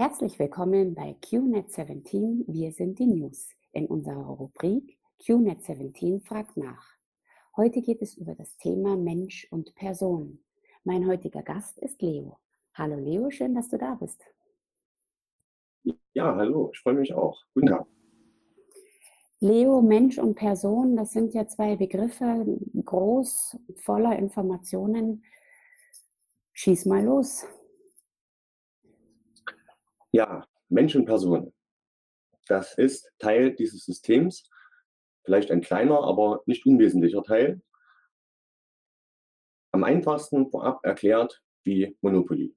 [0.00, 2.44] Herzlich willkommen bei QNet 17.
[2.46, 6.86] Wir sind die News in unserer Rubrik QNet 17 fragt nach.
[7.56, 10.38] Heute geht es über das Thema Mensch und Person.
[10.84, 12.38] Mein heutiger Gast ist Leo.
[12.74, 14.22] Hallo Leo, schön, dass du da bist.
[16.12, 17.42] Ja, hallo, ich freue mich auch.
[17.54, 17.86] Guten Tag.
[19.40, 22.46] Leo, Mensch und Person, das sind ja zwei Begriffe,
[22.84, 25.24] groß, voller Informationen.
[26.52, 27.44] Schieß mal los.
[30.18, 30.98] Ja, Mensch.
[32.48, 34.50] Das ist Teil dieses Systems,
[35.22, 37.62] vielleicht ein kleiner, aber nicht unwesentlicher Teil.
[39.70, 42.52] Am einfachsten vorab erklärt wie Monopoly.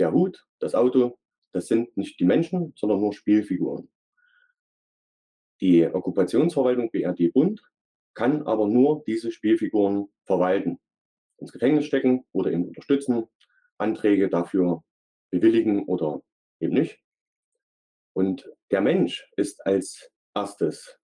[0.00, 1.16] Der Hut, das Auto,
[1.52, 3.88] das sind nicht die Menschen, sondern nur Spielfiguren.
[5.60, 7.62] Die Okkupationsverwaltung BRD Bund
[8.14, 10.80] kann aber nur diese Spielfiguren verwalten,
[11.36, 13.28] ins Gefängnis stecken oder eben unterstützen,
[13.78, 14.82] Anträge dafür
[15.30, 16.20] bewilligen oder
[16.60, 17.00] eben nicht.
[18.12, 20.98] Und der Mensch ist als erstes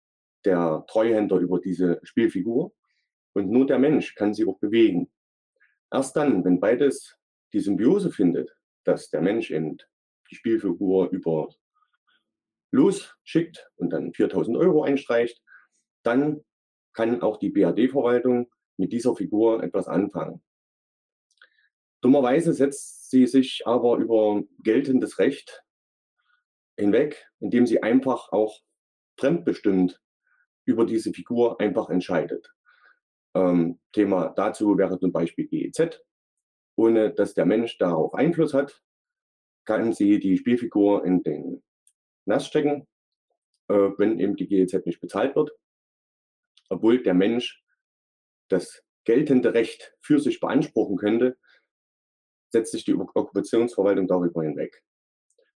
[0.46, 2.74] der Treuhänder über diese Spielfigur
[3.34, 5.12] und nur der Mensch kann sie auch bewegen.
[5.92, 7.18] Erst dann, wenn beides
[7.54, 9.78] die Symbiose findet, dass der Mensch eben
[10.30, 11.50] die Spielfigur über
[12.72, 15.42] losschickt und dann 4000 Euro einstreicht,
[16.04, 16.44] dann
[16.94, 20.44] kann auch die BRD-Verwaltung mit dieser Figur etwas anfangen.
[22.02, 25.64] Dummerweise setzt sie sich aber über geltendes Recht
[26.76, 28.60] hinweg, indem sie einfach auch
[29.20, 30.02] fremdbestimmt
[30.66, 32.52] über diese Figur einfach entscheidet.
[33.36, 36.02] Ähm, Thema dazu wäre zum Beispiel GEZ.
[36.76, 38.82] Ohne dass der Mensch darauf Einfluss hat,
[39.66, 41.64] kann sie die Spielfigur in den
[42.26, 42.88] Nass stecken,
[43.68, 45.52] äh, wenn eben die GEZ nicht bezahlt wird,
[46.70, 47.64] obwohl der Mensch
[48.48, 51.38] das geltende Recht für sich beanspruchen könnte,
[52.54, 54.82] setzt sich die Okkupationsverwaltung darüber hinweg.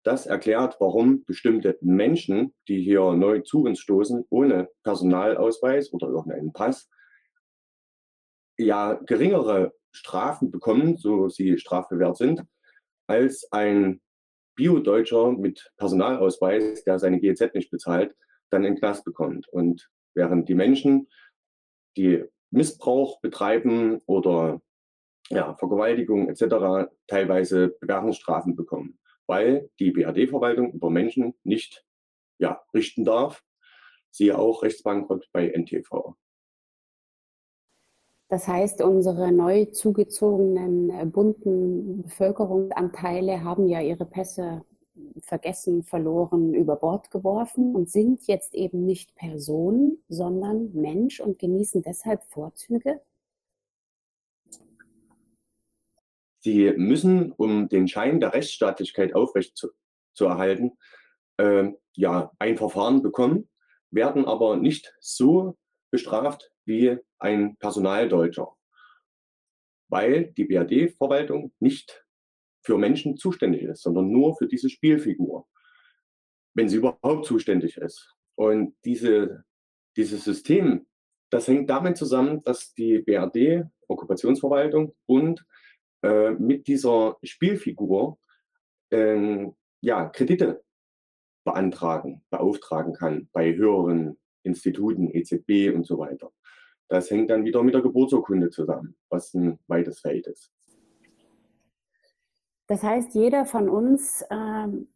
[0.04, 6.52] Das erklärt, warum bestimmte Menschen, die hier neu zu uns stoßen, ohne Personalausweis oder irgendeinen
[6.52, 6.88] Pass,
[8.56, 12.42] ja geringere Strafen bekommen, so sie strafbewehrt sind,
[13.06, 14.00] als ein
[14.56, 18.14] Bio-Deutscher mit Personalausweis, der seine GEZ nicht bezahlt,
[18.50, 19.48] dann in Knast bekommt.
[19.48, 21.08] Und während die Menschen,
[21.96, 24.60] die Missbrauch betreiben oder
[25.30, 26.90] ja, Vergewaltigung etc.
[27.06, 31.84] teilweise Bewährungsstrafen bekommen, weil die BRD-Verwaltung über Menschen nicht
[32.38, 33.42] ja, richten darf.
[34.10, 36.14] Siehe auch Rechtsbankrott bei NTV.
[38.28, 44.64] Das heißt, unsere neu zugezogenen äh, bunten Bevölkerungsanteile haben ja ihre Pässe
[45.20, 51.82] vergessen, verloren, über Bord geworfen und sind jetzt eben nicht Person, sondern Mensch und genießen
[51.82, 53.00] deshalb Vorzüge?
[56.44, 59.70] Sie müssen, um den Schein der Rechtsstaatlichkeit aufrecht zu,
[60.12, 60.72] zu erhalten,
[61.38, 63.48] äh, ja, ein Verfahren bekommen,
[63.90, 65.56] werden aber nicht so
[65.90, 68.54] bestraft wie ein Personaldeutscher,
[69.88, 72.04] weil die BRD-Verwaltung nicht
[72.60, 75.48] für Menschen zuständig ist, sondern nur für diese Spielfigur,
[76.52, 78.14] wenn sie überhaupt zuständig ist.
[78.34, 79.44] Und diese,
[79.96, 80.86] dieses System,
[81.30, 85.42] das hängt damit zusammen, dass die BRD, Okkupationsverwaltung und
[86.04, 88.18] äh, mit dieser Spielfigur
[88.90, 89.46] äh,
[89.80, 90.62] ja, Kredite
[91.44, 96.30] beantragen, beauftragen kann bei höheren Instituten, EZB und so weiter.
[96.88, 100.52] Das hängt dann wieder mit der Geburtsurkunde zusammen, was ein weites Feld ist.
[102.66, 104.88] Das heißt, jeder von uns ähm,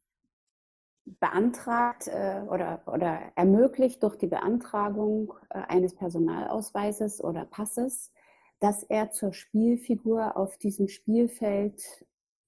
[1.20, 8.12] beantragt äh, oder, oder ermöglicht durch die Beantragung äh, eines Personalausweises oder Passes,
[8.60, 11.82] dass er zur Spielfigur auf diesem Spielfeld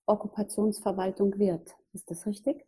[0.07, 1.77] Okkupationsverwaltung wird.
[1.93, 2.67] Ist das richtig?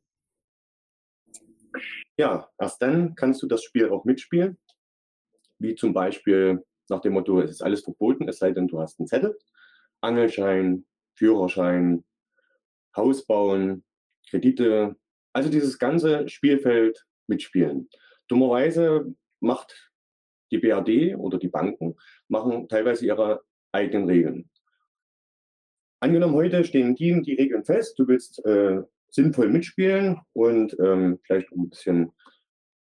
[2.16, 4.58] Ja, erst dann kannst du das Spiel auch mitspielen
[5.62, 8.98] wie zum Beispiel nach dem Motto, es ist alles verboten, es sei denn, du hast
[8.98, 9.38] einen Zettel,
[10.00, 12.04] Angelschein, Führerschein,
[12.97, 13.84] Haus bauen,
[14.28, 14.97] Kredite,
[15.32, 17.88] also dieses ganze Spielfeld mitspielen.
[18.28, 19.92] Dummerweise macht
[20.52, 21.96] die BRD oder die Banken
[22.28, 24.50] machen teilweise ihre eigenen Regeln.
[26.00, 31.50] Angenommen, heute stehen die, die Regeln fest, du willst äh, sinnvoll mitspielen und ähm, vielleicht
[31.52, 32.12] ein bisschen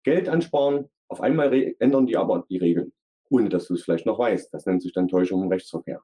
[0.03, 2.94] Geld ansparen, auf einmal ändern die aber die Regeln,
[3.29, 4.53] ohne dass du es vielleicht noch weißt.
[4.53, 6.01] Das nennt sich dann Täuschung im Rechtsverkehr.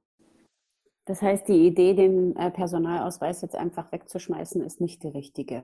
[1.05, 5.63] Das heißt, die Idee, den äh, Personalausweis jetzt einfach wegzuschmeißen, ist nicht die richtige.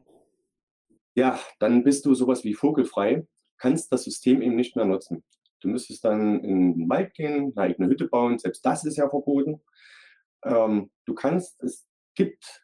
[1.16, 3.28] Ja, dann bist du sowas wie vogelfrei,
[3.58, 5.24] kannst das System eben nicht mehr nutzen.
[5.64, 9.10] Du müsstest dann in den Wald gehen, eine eigene Hütte bauen, selbst das ist ja
[9.10, 9.62] verboten.
[10.44, 12.64] Ähm, du kannst, es gibt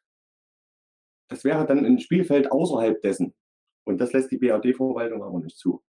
[1.30, 3.34] das wäre dann ein Spielfeld außerhalb dessen.
[3.86, 5.82] Und das lässt die BRD-Verwaltung aber nicht zu.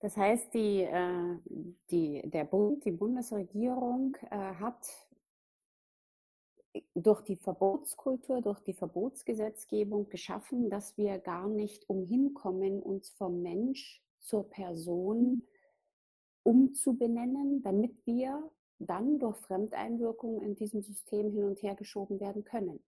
[0.00, 1.38] Das heißt, die, äh,
[1.90, 4.84] die, der Bund, die Bundesregierung äh, hat
[6.94, 14.02] durch die Verbotskultur, durch die Verbotsgesetzgebung geschaffen, dass wir gar nicht umhinkommen, uns vom Mensch
[14.22, 15.42] zur Person
[16.44, 22.82] umzubenennen, damit wir dann durch Fremdeinwirkung in diesem System hin und her geschoben werden können.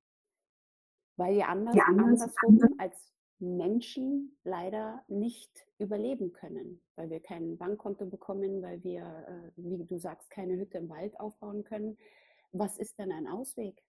[1.16, 8.06] Weil wir anders, ja, andersrum als Menschen leider nicht überleben können, weil wir kein Bankkonto
[8.06, 11.96] bekommen, weil wir, äh, wie du sagst, keine Hütte im Wald aufbauen können.
[12.52, 13.82] Was ist denn ein Ausweg?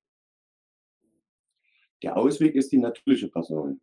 [2.03, 3.81] Der Ausweg ist die natürliche Person.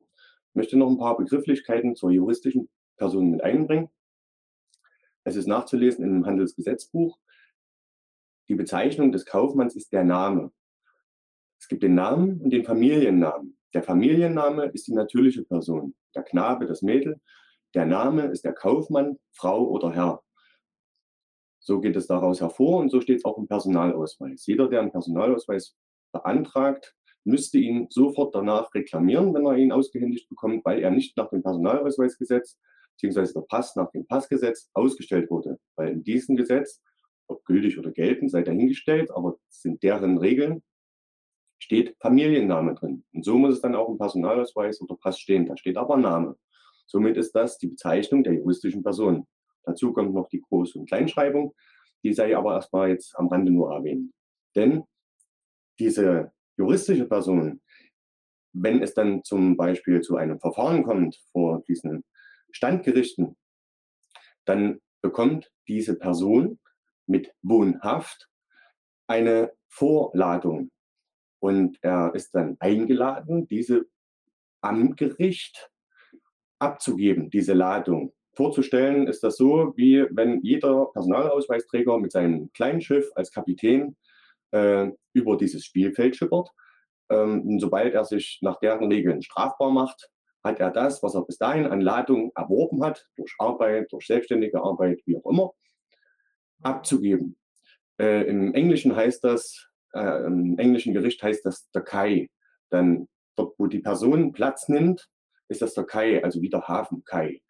[0.51, 2.69] Ich möchte noch ein paar Begrifflichkeiten zur juristischen
[3.03, 3.89] Person mit einbringen.
[5.25, 7.19] Es ist nachzulesen im Handelsgesetzbuch.
[8.49, 10.53] Die Bezeichnung des Kaufmanns ist der Name.
[11.59, 13.59] Es gibt den Namen und den Familiennamen.
[13.75, 17.21] Der Familienname ist die natürliche Person, der Knabe, das Mädel.
[17.75, 20.23] Der Name ist der Kaufmann, Frau oder Herr.
[21.59, 24.47] So geht es daraus hervor und so steht es auch im Personalausweis.
[24.47, 25.77] Jeder, der einen Personalausweis
[26.13, 26.95] beantragt,
[27.25, 31.43] müsste ihn sofort danach reklamieren, wenn er ihn ausgehändigt bekommt, weil er nicht nach dem
[31.43, 32.61] Personalausweisgesetz
[33.01, 33.33] bzw.
[33.33, 35.59] der Pass nach dem Passgesetz ausgestellt wurde.
[35.77, 36.83] Weil in diesem Gesetz,
[37.27, 40.63] ob gültig oder geltend, sei dahingestellt, aber sind deren Regeln,
[41.59, 43.05] steht Familienname drin.
[43.13, 45.47] Und so muss es dann auch im Personalausweis oder Pass stehen.
[45.47, 46.37] Da steht aber Name.
[46.87, 49.27] Somit ist das die Bezeichnung der juristischen Person.
[49.65, 51.55] Dazu kommt noch die Groß- und Kleinschreibung.
[52.03, 54.13] Die sei aber erstmal jetzt am Rande nur erwähnt.
[54.57, 54.83] Denn
[55.79, 57.61] diese juristische Person,
[58.53, 62.05] wenn es dann zum Beispiel zu einem Verfahren kommt vor diesen
[62.53, 63.37] Standgerichten,
[64.45, 66.61] dann bekommt diese Person
[67.07, 68.29] mit Wohnhaft
[69.07, 70.71] eine Vorladung.
[71.41, 73.87] Und er ist dann eingeladen, diese
[74.61, 75.71] am Gericht
[76.61, 78.13] abzugeben, diese Ladung.
[78.35, 83.97] Vorzustellen ist das so, wie wenn jeder Personalausweisträger mit seinem kleinen Schiff als Kapitän
[84.53, 86.51] äh, über dieses Spielfeld schippert.
[87.11, 90.11] Ähm, sobald er sich nach deren Regeln strafbar macht,
[90.43, 94.63] hat er das, was er bis dahin an Ladung erworben hat, durch Arbeit, durch selbstständige
[94.63, 95.53] Arbeit, wie auch immer,
[96.63, 97.37] abzugeben.
[97.99, 102.31] Äh, Im Englischen heißt das, äh, im englischen Gericht heißt das der Kai.
[102.71, 105.09] Dann dort, wo die Person Platz nimmt,
[105.49, 107.43] ist das der Kai, also wie der Hafen Kai.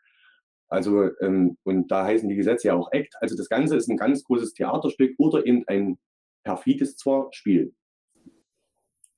[0.69, 3.15] Also, ähm, und da heißen die Gesetze ja auch Act.
[3.21, 5.99] Also das Ganze ist ein ganz großes Theaterstück oder eben ein
[6.45, 7.75] perfides zwar Spiel.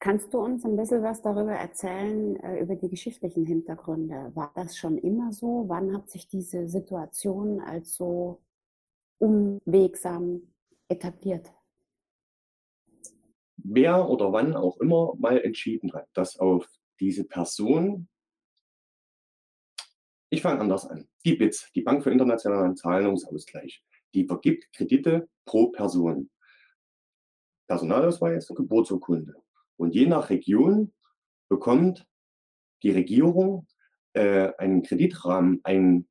[0.04, 4.32] Kannst du uns ein bisschen was darüber erzählen, äh, über die geschichtlichen Hintergründe?
[4.34, 5.64] War das schon immer so?
[5.66, 8.42] Wann hat sich diese Situation als so
[9.16, 10.52] unwegsam
[10.88, 11.50] etabliert?
[13.56, 16.68] Wer oder wann auch immer mal entschieden hat, dass auf
[17.00, 18.10] diese Person,
[20.28, 25.68] ich fange anders an, die BITS, die Bank für internationalen Zahlungsausgleich, die vergibt Kredite pro
[25.68, 26.28] Person.
[27.66, 29.42] Personalausweis und Geburtsurkunde.
[29.76, 30.92] Und je nach Region
[31.48, 32.06] bekommt
[32.82, 33.66] die Regierung
[34.12, 36.06] äh, einen Kreditrahmen ein,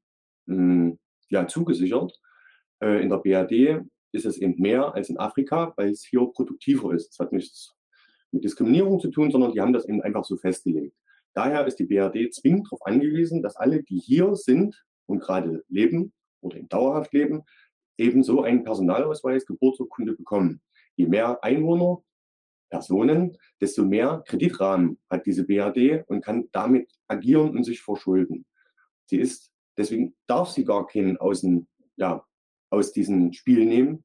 [0.46, 1.00] mh, hm,
[1.30, 2.20] ja, zugesichert.
[2.82, 6.94] Äh, in der BRD ist es eben mehr als in Afrika, weil es hier produktiver
[6.94, 7.12] ist.
[7.12, 7.76] Es hat nichts
[8.32, 10.96] mit Diskriminierung zu tun, sondern die haben das eben einfach so festgelegt.
[11.34, 16.14] Daher ist die BRD zwingend darauf angewiesen, dass alle, die hier sind und gerade leben
[16.42, 17.44] oder in dauerhaft leben,
[17.98, 20.62] ebenso einen Personalausweis, Geburtsurkunde bekommen.
[20.96, 22.04] Je mehr Einwohner,
[22.74, 28.48] Personen, desto mehr Kreditrahmen hat diese BRD und kann damit agieren und sich verschulden.
[29.06, 32.26] Sie ist, deswegen darf sie gar keinen außen, ja,
[32.72, 34.04] aus diesem Spiel nehmen,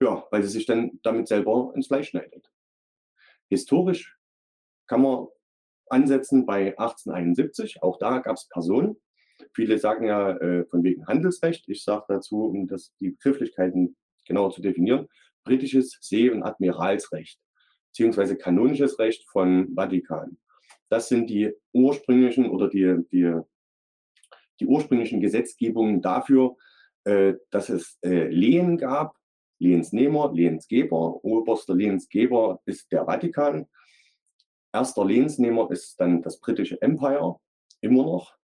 [0.00, 2.48] ja, weil sie sich dann damit selber ins Fleisch schneidet.
[3.48, 4.16] Historisch
[4.86, 5.26] kann man
[5.88, 7.82] ansetzen bei 1871.
[7.82, 8.94] Auch da gab es Personen.
[9.54, 11.68] Viele sagen ja äh, von wegen Handelsrecht.
[11.68, 15.08] Ich sage dazu, um das, die Begrifflichkeiten genauer zu definieren,
[15.42, 17.40] britisches See- und Admiralsrecht
[17.92, 20.38] beziehungsweise kanonisches Recht von Vatikan.
[20.88, 23.38] Das sind die ursprünglichen oder die, die,
[24.60, 26.56] die ursprünglichen Gesetzgebungen dafür,
[27.04, 29.16] äh, dass es äh, Lehen gab,
[29.58, 31.22] Lehensnehmer, Lehensgeber.
[31.22, 33.66] Oberster Lehensgeber ist der Vatikan.
[34.72, 37.36] Erster Lehensnehmer ist dann das britische Empire,
[37.82, 38.34] immer noch.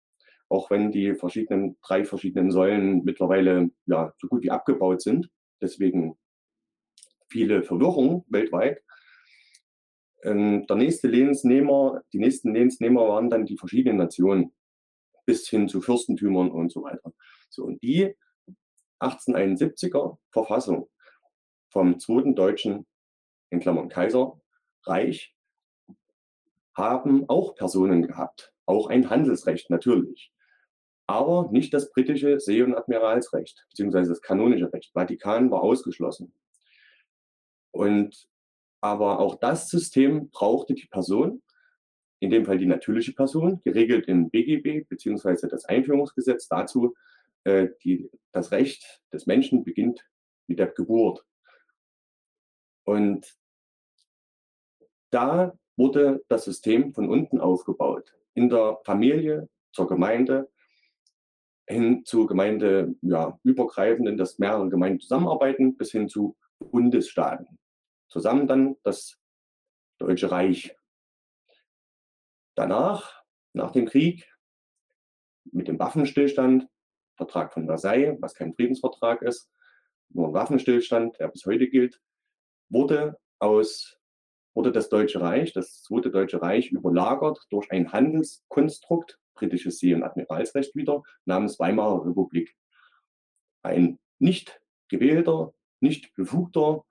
[0.51, 5.31] Auch wenn die verschiedenen, drei verschiedenen Säulen mittlerweile ja, so gut wie abgebaut sind.
[5.61, 6.19] Deswegen
[7.29, 8.83] viele Verwirrung weltweit.
[10.23, 14.53] Ähm, der nächste Lehensnehmer, die nächsten Lehensnehmer waren dann die verschiedenen Nationen
[15.25, 17.13] bis hin zu Fürstentümern und so weiter.
[17.51, 18.15] So, und die
[19.01, 20.89] 1871er Verfassung
[21.71, 22.87] vom zweiten deutschen,
[23.51, 25.35] in Klammern Kaiserreich,
[26.75, 30.33] haben auch Personen gehabt, auch ein Handelsrecht natürlich,
[31.07, 34.93] aber nicht das britische See- und Admiralsrecht, beziehungsweise das kanonische Recht.
[34.93, 36.33] Vatikan war ausgeschlossen.
[37.71, 38.29] Und
[38.81, 41.43] aber auch das System brauchte die Person,
[42.21, 46.95] in dem Fall die natürliche Person, geregelt im BGB beziehungsweise das Einführungsgesetz dazu,
[47.45, 50.09] äh, die, das Recht des Menschen beginnt
[50.47, 51.25] mit der Geburt.
[52.85, 53.37] Und
[55.11, 58.15] da wurde das System von unten aufgebaut.
[58.35, 60.51] In der Familie, zur Gemeinde,
[61.69, 67.58] hin zu Gemeinde, ja, dass mehrere Gemeinden zusammenarbeiten, bis hin zu Bundesstaaten.
[68.09, 69.19] Zusammen dann das
[69.99, 70.77] Deutsche Reich.
[72.55, 73.23] Danach,
[73.53, 74.27] nach dem Krieg,
[75.45, 76.69] mit dem Waffenstillstand,
[77.17, 79.51] Vertrag von Versailles, was kein Friedensvertrag ist,
[80.11, 82.01] nur ein Waffenstillstand, der bis heute gilt,
[82.69, 83.99] wurde aus
[84.59, 90.03] wurde das Deutsche Reich, das Zweite Deutsche Reich, überlagert durch ein Handelskonstrukt, britisches See- und
[90.03, 92.57] Admiralsrecht wieder, namens Weimarer Republik.
[93.63, 96.85] Ein nicht gewählter, nicht befugter,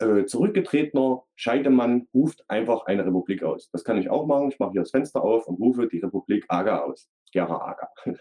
[0.00, 3.70] äh, zurückgetretener Scheidemann ruft einfach eine Republik aus.
[3.70, 4.50] Das kann ich auch machen.
[4.50, 7.08] Ich mache hier das Fenster auf und rufe die Republik Aga aus.
[7.32, 7.88] Gera Aga.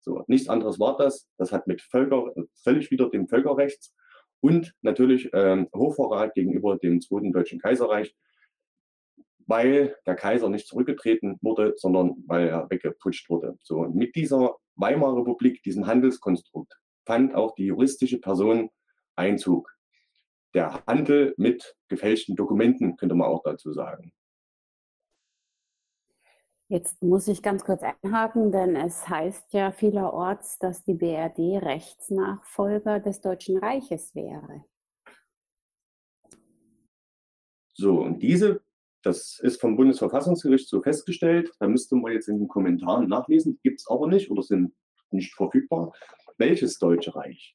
[0.00, 1.28] so, nichts anderes war das.
[1.36, 3.94] Das hat mit Völker, völlig wieder dem Völkerrechts
[4.40, 8.14] und natürlich ähm, Hochverrat gegenüber dem Zweiten Deutschen Kaiserreich
[9.46, 13.58] weil der Kaiser nicht zurückgetreten wurde, sondern weil er weggeputscht wurde.
[13.62, 16.74] So, und mit dieser Weimarer Republik, diesem Handelskonstrukt,
[17.06, 18.70] fand auch die juristische Person
[19.16, 19.73] Einzug.
[20.54, 24.12] Der Handel mit gefälschten Dokumenten, könnte man auch dazu sagen.
[26.68, 33.00] Jetzt muss ich ganz kurz einhaken, denn es heißt ja vielerorts, dass die BRD Rechtsnachfolger
[33.00, 34.64] des Deutschen Reiches wäre.
[37.74, 38.62] So, und diese
[39.04, 41.52] das ist vom Bundesverfassungsgericht so festgestellt.
[41.60, 43.60] Da müsste man jetzt in den Kommentaren nachlesen.
[43.62, 44.74] Gibt es aber nicht oder sind
[45.10, 45.92] nicht verfügbar.
[46.38, 47.54] Welches Deutsche Reich?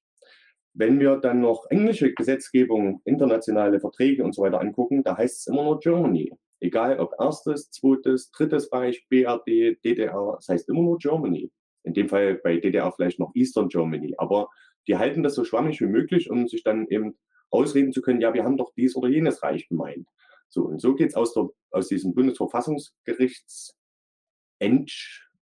[0.79, 5.47] Wenn wir dann noch englische Gesetzgebung, internationale Verträge und so weiter angucken, da heißt es
[5.47, 6.31] immer nur Germany.
[6.61, 11.51] Egal ob erstes, zweites, drittes Reich, BRD, DDR, das heißt immer nur Germany.
[11.83, 14.15] In dem Fall bei DDR vielleicht noch Eastern Germany.
[14.17, 14.47] Aber
[14.87, 17.17] die halten das so schwammig wie möglich, um sich dann eben
[17.49, 20.07] ausreden zu können, ja, wir haben doch dies oder jenes Reich gemeint.
[20.47, 21.35] So, und so geht es aus,
[21.71, 23.77] aus diesem Bundesverfassungsgerichts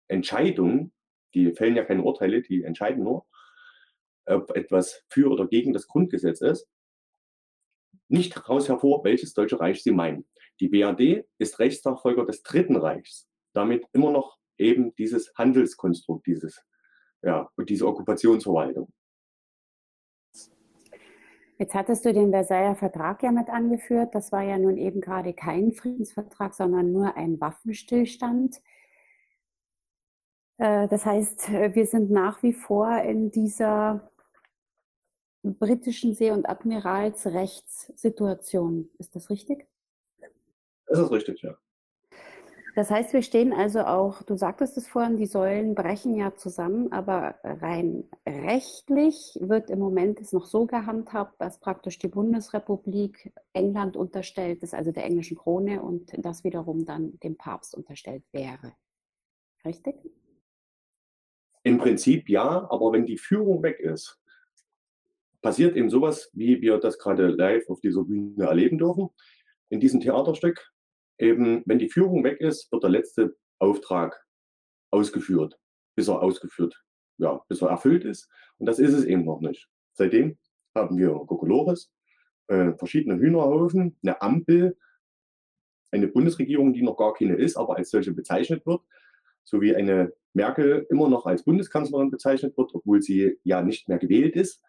[0.07, 0.91] Entscheidung,
[1.35, 3.27] die fällen ja keine Urteile, die entscheiden nur,
[4.29, 6.67] ob etwas für oder gegen das Grundgesetz ist,
[8.07, 10.27] nicht heraus hervor, welches Deutsche Reich sie meinen.
[10.59, 16.61] Die BRD ist Rechtsnachfolger des Dritten Reichs, damit immer noch eben dieses Handelskonstrukt, dieses,
[17.21, 18.91] ja, diese Okkupationsverwaltung.
[21.59, 24.15] Jetzt hattest du den Versailler Vertrag ja mit angeführt.
[24.15, 28.61] Das war ja nun eben gerade kein Friedensvertrag, sondern nur ein Waffenstillstand.
[30.57, 34.09] Äh, das heißt, wir sind nach wie vor in dieser
[35.43, 38.89] britischen See- und Admiralsrechtssituation.
[38.97, 39.67] Ist das richtig?
[40.87, 41.57] Das ist richtig, ja.
[42.75, 46.91] Das heißt, wir stehen also auch, du sagtest es vorhin, die Säulen brechen ja zusammen,
[46.91, 53.97] aber rein rechtlich wird im Moment es noch so gehandhabt, dass praktisch die Bundesrepublik England
[53.97, 58.73] unterstellt ist, also der englischen Krone, und das wiederum dann dem Papst unterstellt wäre.
[59.65, 59.95] Richtig?
[61.63, 64.18] Im Prinzip ja, aber wenn die Führung weg ist,
[65.41, 69.09] passiert eben sowas, wie wir das gerade live auf dieser Bühne erleben dürfen,
[69.69, 70.71] in diesem Theaterstück
[71.17, 74.25] eben, wenn die Führung weg ist, wird der letzte Auftrag
[74.91, 75.59] ausgeführt,
[75.95, 76.83] bis er ausgeführt,
[77.17, 78.29] ja, bis er erfüllt ist.
[78.57, 79.67] Und das ist es eben noch nicht.
[79.93, 80.37] Seitdem
[80.75, 81.91] haben wir Kokolores,
[82.47, 84.77] äh, verschiedene Hühnerhaufen, eine Ampel,
[85.91, 88.81] eine Bundesregierung, die noch gar keine ist, aber als solche bezeichnet wird,
[89.43, 94.35] sowie eine Merkel immer noch als Bundeskanzlerin bezeichnet wird, obwohl sie ja nicht mehr gewählt
[94.35, 94.61] ist.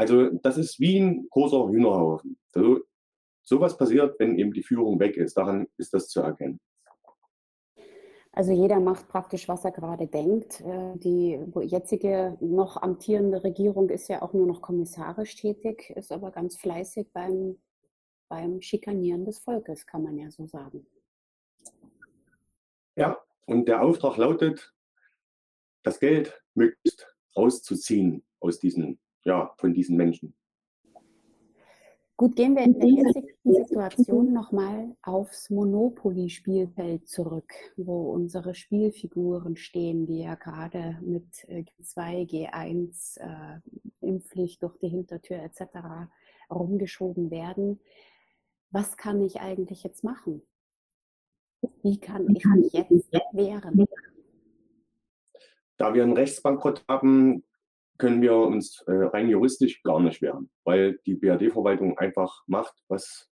[0.00, 2.38] Also das ist wie ein großer Hühnerhaufen.
[2.48, 2.80] So
[3.42, 5.36] Sowas passiert, wenn eben die Führung weg ist.
[5.36, 6.58] Daran ist das zu erkennen.
[8.32, 10.62] Also jeder macht praktisch, was er gerade denkt.
[10.62, 16.30] Äh, die jetzige noch amtierende Regierung ist ja auch nur noch kommissarisch tätig, ist aber
[16.30, 17.60] ganz fleißig beim,
[18.28, 20.86] beim Schikanieren des Volkes, kann man ja so sagen.
[22.96, 24.72] Ja, und der Auftrag lautet,
[25.82, 30.34] das Geld möglichst rauszuziehen aus diesen, ja, von diesen Menschen.
[32.20, 40.06] Gut, gehen wir in der jetzigen Situation nochmal aufs Monopoly-Spielfeld zurück, wo unsere Spielfiguren stehen,
[40.06, 43.60] die ja gerade mit G2, G1, äh,
[44.06, 46.10] Impfpflicht durch die Hintertür etc.
[46.50, 47.80] rumgeschoben werden.
[48.70, 50.42] Was kann ich eigentlich jetzt machen?
[51.82, 53.86] Wie kann ich mich jetzt wehren?
[55.78, 57.44] Da wir einen Rechtsbankrott haben,
[58.00, 63.28] können wir uns äh, rein juristisch gar nicht wehren, weil die BRD-Verwaltung einfach macht, was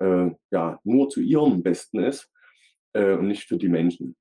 [0.00, 2.30] äh, ja nur zu ihrem Besten ist
[2.92, 4.16] äh, und nicht für die Menschen.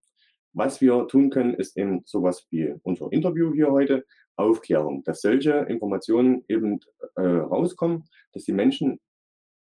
[0.53, 4.05] Was wir tun können, ist eben sowas wie unser Interview hier heute,
[4.35, 6.79] Aufklärung, dass solche Informationen eben
[7.15, 8.99] äh, rauskommen, dass die Menschen,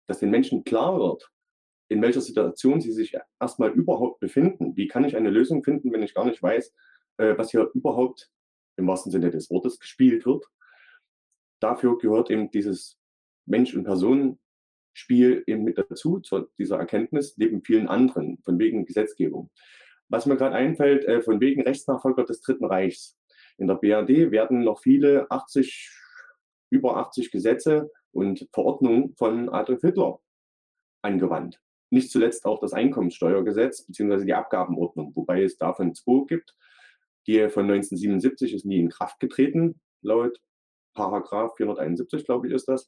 [0.08, 1.28] dass den Menschen klar wird,
[1.90, 4.76] in welcher Situation sie sich erstmal überhaupt befinden.
[4.76, 6.74] Wie kann ich eine Lösung finden, wenn ich gar nicht weiß,
[7.18, 8.30] äh, was hier überhaupt
[8.80, 10.46] im wahrsten Sinne des Wortes gespielt wird.
[11.60, 12.98] Dafür gehört eben dieses
[13.46, 19.52] Mensch- und Personenspiel eben mit dazu, zu dieser Erkenntnis, neben vielen anderen, von wegen Gesetzgebung.
[20.08, 23.18] Was mir gerade einfällt, äh, von wegen Rechtsnachfolger des Dritten Reichs.
[23.58, 25.92] In der BRD werden noch viele 80,
[26.72, 30.20] über 80 Gesetze und Verordnungen von Adolf Hitler
[31.02, 31.62] angewandt.
[31.92, 34.26] Nicht zuletzt auch das Einkommenssteuergesetz bzw.
[34.26, 36.56] die Abgabenordnung, wobei es davon zwei gibt.
[37.30, 40.42] Die von 1977 ist nie in Kraft getreten, laut
[40.96, 42.88] Paragraph 471, glaube ich, ist das.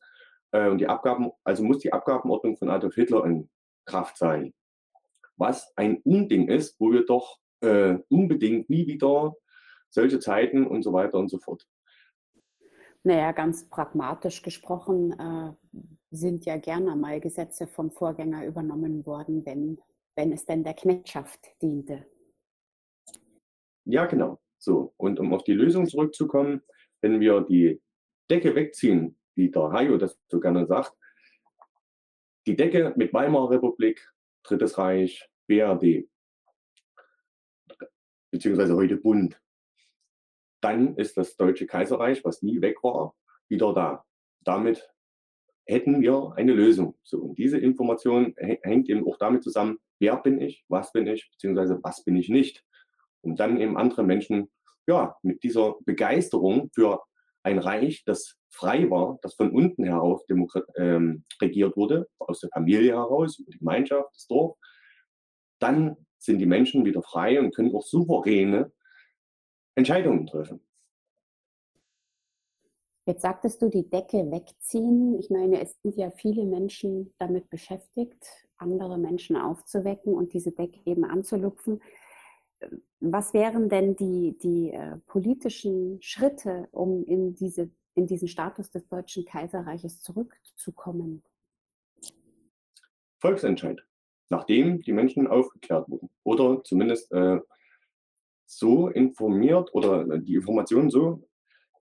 [0.50, 3.52] Äh, und die Abgaben, also muss die Abgabenordnung von Adolf Hitler in
[3.86, 4.56] Kraft sein.
[5.38, 9.36] Was ein Unding ist, wo wir doch äh, unbedingt nie wieder
[9.92, 11.68] solche Zeiten und so weiter und so fort.
[13.04, 15.54] Naja, ganz pragmatisch gesprochen äh,
[16.10, 19.80] sind ja gerne mal Gesetze vom Vorgänger übernommen worden, wenn,
[20.16, 22.08] wenn es denn der Knechtschaft diente.
[23.86, 24.40] Ja, genau.
[24.58, 26.62] So, und um auf die Lösung zurückzukommen,
[27.02, 27.82] wenn wir die
[28.30, 30.94] Decke wegziehen, wie der Hayo das so gerne sagt,
[32.46, 34.08] die Decke mit Weimarer Republik,
[34.44, 36.08] Drittes Reich, BRD,
[38.32, 39.40] beziehungsweise heute Bund,
[40.62, 43.16] dann ist das Deutsche Kaiserreich, was nie weg war,
[43.50, 44.06] wieder da.
[44.42, 44.92] Damit
[45.66, 46.98] hätten wir eine Lösung.
[47.04, 51.30] So, und diese Information hängt eben auch damit zusammen, wer bin ich, was bin ich,
[51.32, 52.64] beziehungsweise was bin ich nicht
[53.22, 54.50] um dann eben andere Menschen
[54.88, 57.02] ja, mit dieser Begeisterung für
[57.44, 60.22] ein Reich, das frei war, das von unten herauf
[60.78, 64.58] ähm, regiert wurde, aus der Familie heraus, über die Gemeinschaft, das Dorf,
[65.60, 68.72] dann sind die Menschen wieder frei und können auch souveräne
[69.76, 70.62] Entscheidungen treffen.
[73.08, 75.18] Jetzt sagtest du, die Decke wegziehen.
[75.20, 78.24] Ich meine, es sind ja viele Menschen damit beschäftigt,
[78.58, 81.82] andere Menschen aufzuwecken und diese Decke eben anzulupfen
[83.00, 88.88] was wären denn die, die äh, politischen Schritte, um in, diese, in diesen Status des
[88.88, 91.24] Deutschen Kaiserreiches zurückzukommen?
[93.20, 93.84] Volksentscheid,
[94.30, 97.40] nachdem die Menschen aufgeklärt wurden oder zumindest äh,
[98.46, 101.28] so informiert oder äh, die Informationen so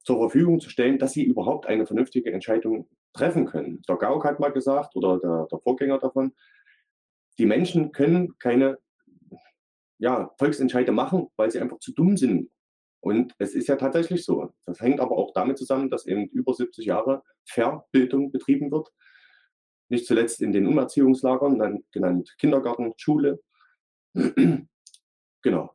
[0.05, 3.83] zur Verfügung zu stellen, dass sie überhaupt eine vernünftige Entscheidung treffen können.
[3.89, 6.33] Der Gauck hat mal gesagt, oder der, der Vorgänger davon,
[7.39, 8.79] die Menschen können keine
[10.01, 12.51] ja, Volksentscheide machen, weil sie einfach zu dumm sind.
[13.01, 14.53] Und es ist ja tatsächlich so.
[14.67, 18.89] Das hängt aber auch damit zusammen, dass eben über 70 Jahre Verbildung betrieben wird.
[19.89, 23.41] Nicht zuletzt in den Umerziehungslagern, dann genannt Kindergarten, Schule.
[25.43, 25.75] genau.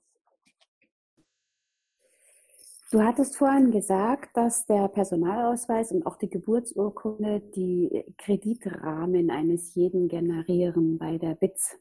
[2.91, 10.07] Du hattest vorhin gesagt, dass der Personalausweis und auch die Geburtsurkunde die Kreditrahmen eines jeden
[10.07, 11.77] generieren bei der BITS.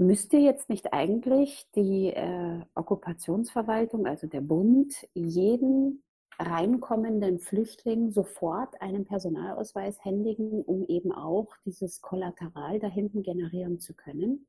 [0.00, 6.04] Müsste jetzt nicht eigentlich die äh, Okkupationsverwaltung, also der Bund, jeden
[6.38, 13.92] reinkommenden Flüchtling sofort einen Personalausweis händigen, um eben auch dieses Kollateral da hinten generieren zu
[13.92, 14.46] können?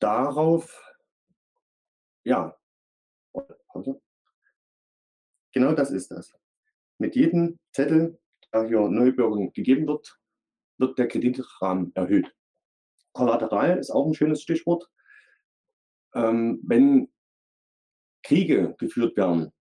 [0.00, 0.92] Darauf,
[2.24, 2.56] ja,
[5.52, 6.32] genau das ist das.
[6.98, 8.18] Mit jedem Zettel,
[8.52, 10.18] der hier Neubürgern gegeben wird,
[10.78, 12.34] wird der Kreditrahmen erhöht.
[13.12, 14.88] Kollateral ist auch ein schönes Stichwort.
[16.14, 17.08] Ähm, wenn
[18.22, 19.52] Kriege geführt werden,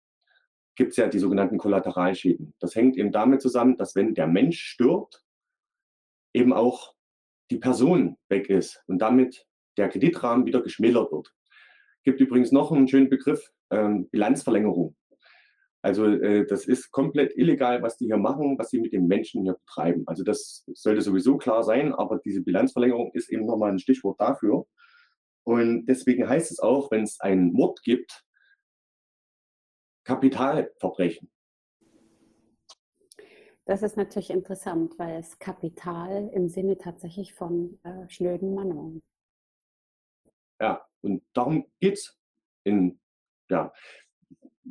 [0.75, 2.55] gibt es ja die sogenannten Kollateralschäden.
[2.59, 5.23] Das hängt eben damit zusammen, dass wenn der Mensch stirbt,
[6.33, 6.95] eben auch
[7.51, 9.45] die Person weg ist und damit
[9.77, 11.33] der Kreditrahmen wieder geschmälert wird.
[12.03, 14.95] Gibt übrigens noch einen schönen Begriff, ähm, Bilanzverlängerung.
[15.81, 19.43] Also äh, das ist komplett illegal, was die hier machen, was sie mit den Menschen
[19.43, 20.03] hier betreiben.
[20.07, 24.65] Also das sollte sowieso klar sein, aber diese Bilanzverlängerung ist eben nochmal ein Stichwort dafür.
[25.45, 28.25] Und deswegen heißt es auch, wenn es einen Mord gibt,
[30.03, 31.31] Kapitalverbrechen.
[33.65, 39.03] Das ist natürlich interessant, weil es Kapital im Sinne tatsächlich von äh, schnöden Mannen.
[40.59, 42.19] Ja, und darum geht es
[42.63, 42.99] in,
[43.49, 43.71] ja,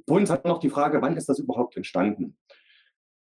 [0.09, 2.39] Vorhin hat noch die Frage, wann ist das überhaupt entstanden?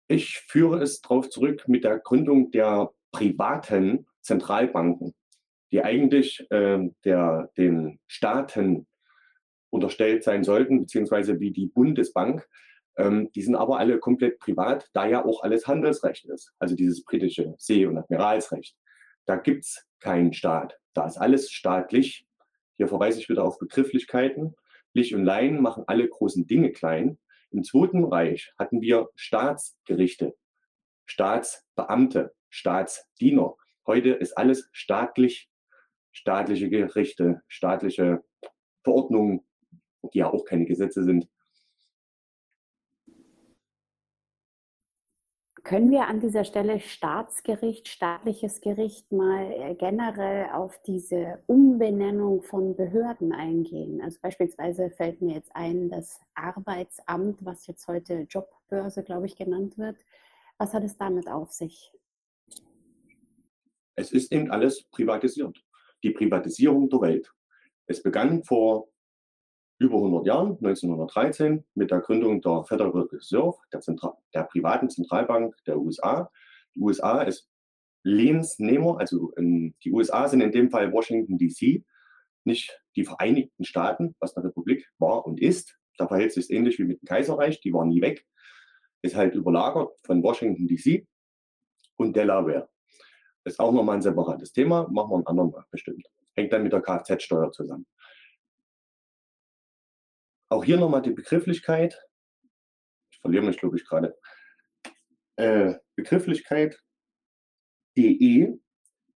[0.08, 5.14] Ich führe es darauf zurück mit der Gründung der privaten Zentralbanken.
[5.70, 8.86] die eigentlich äh, der, den Staaten
[9.70, 12.46] unterstellt sein sollten, beziehungsweise wie die Bundesbank.
[12.96, 17.04] Ähm, die sind aber alle komplett privat, da ja auch alles Handelsrecht ist, also dieses
[17.04, 18.76] britische See- und Admiralsrecht.
[19.24, 20.78] Da gibt es keinen Staat.
[20.92, 22.26] Da ist alles staatlich.
[22.76, 24.54] Hier verweise ich wieder auf Begrifflichkeiten.
[24.94, 27.18] Lich und Laien machen alle großen Dinge klein.
[27.50, 30.34] Im Zweiten Reich hatten wir Staatsgerichte,
[31.06, 33.54] Staatsbeamte, Staatsdiener.
[33.86, 35.50] Heute ist alles staatlich,
[36.12, 38.22] staatliche Gerichte, staatliche
[38.84, 39.46] Verordnungen,
[40.12, 41.28] die ja auch keine Gesetze sind.
[45.64, 52.74] Können wir an dieser Stelle Staatsgericht, staatliches Gericht mal äh, generell auf diese Umbenennung von
[52.74, 54.00] Behörden eingehen?
[54.02, 59.78] Also beispielsweise fällt mir jetzt ein, das Arbeitsamt, was jetzt heute Jobbörse, glaube ich, genannt
[59.78, 59.96] wird.
[60.58, 61.92] Was hat es damit auf sich?
[63.94, 65.64] Es ist eben alles privatisiert.
[66.02, 67.32] Die Privatisierung der Welt.
[67.86, 68.88] Es begann vor
[69.82, 75.56] über 100 Jahren, 1913, mit der Gründung der Federal Reserve, der, Zentral der privaten Zentralbank
[75.66, 76.30] der USA.
[76.74, 77.50] Die USA ist
[78.04, 81.84] Lehnsnehmer, also in, die USA sind in dem Fall Washington DC,
[82.44, 85.76] nicht die Vereinigten Staaten, was eine Republik war und ist.
[85.98, 88.26] Da verhält sich ähnlich wie mit dem Kaiserreich, die waren nie weg.
[89.02, 91.06] Ist halt überlagert von Washington DC
[91.96, 92.68] und Delaware.
[93.44, 96.06] Ist auch nochmal ein separates Thema, machen wir ein andermal bestimmt.
[96.34, 97.86] Hängt dann mit der Kfz-Steuer zusammen.
[100.52, 101.98] Auch hier nochmal die Begrifflichkeit.
[103.10, 104.14] Ich verliere mich, glaube ich, gerade.
[105.36, 106.78] Äh, Begrifflichkeit
[107.96, 108.60] DE,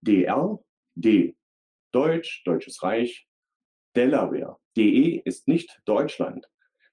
[0.01, 0.59] DR,
[0.95, 1.37] D.
[1.93, 3.29] Deutsch, Deutsches Reich,
[3.95, 4.57] Delaware.
[4.79, 6.47] DE ist nicht Deutschland.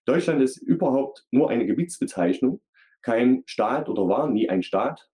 [0.03, 2.61] Deutschland ist überhaupt nur eine Gebietsbezeichnung,
[3.01, 5.09] kein Staat oder war nie ein Staat,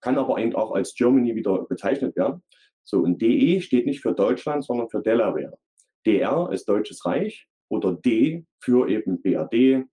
[0.00, 2.42] kann aber eben auch als Germany wieder bezeichnet werden.
[2.82, 5.56] So, und DE steht nicht für Deutschland, sondern für Delaware.
[6.04, 9.86] DR ist Deutsches Reich oder D für eben BRD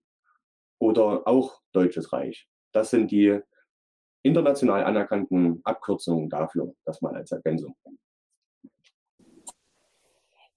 [0.79, 2.47] oder auch Deutsches Reich.
[2.73, 3.39] Das sind die
[4.21, 7.75] international anerkannten Abkürzungen dafür, das mal als Ergänzung.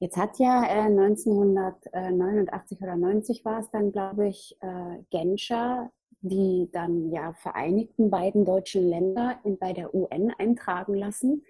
[0.01, 6.69] Jetzt hat ja äh, 1989 oder 90 war es dann, glaube ich, äh, Genscher die
[6.73, 11.45] dann ja vereinigten beiden deutschen Länder in, bei der UN eintragen lassen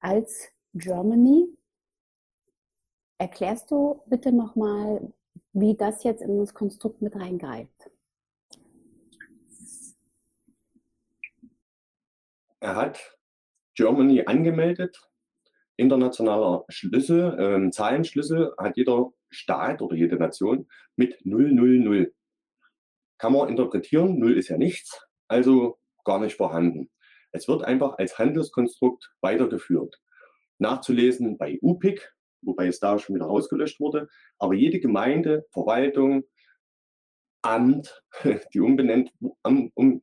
[0.00, 1.46] als Germany
[3.18, 5.12] Erklärst du bitte nochmal,
[5.52, 7.90] wie das jetzt in das Konstrukt mit reingreift?
[12.60, 13.18] Er hat
[13.74, 15.10] Germany angemeldet.
[15.76, 22.12] Internationaler Schlüssel, äh, Zahlenschlüssel hat jeder Staat oder jede Nation mit 000.
[23.18, 26.90] Kann man interpretieren, 0 ist ja nichts, also gar nicht vorhanden.
[27.32, 30.00] Es wird einfach als Handelskonstrukt weitergeführt.
[30.58, 34.08] Nachzulesen bei UPIC, wobei es da schon wieder ausgelöscht wurde.
[34.38, 36.24] Aber jede Gemeinde, Verwaltung,
[37.42, 38.02] Amt,
[38.52, 40.02] die umbenannt, um, um,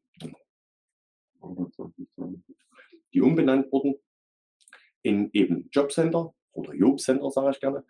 [3.13, 3.95] die umbenannt wurden
[5.02, 7.86] in eben Jobcenter oder Jobcenter, sage ich gerne,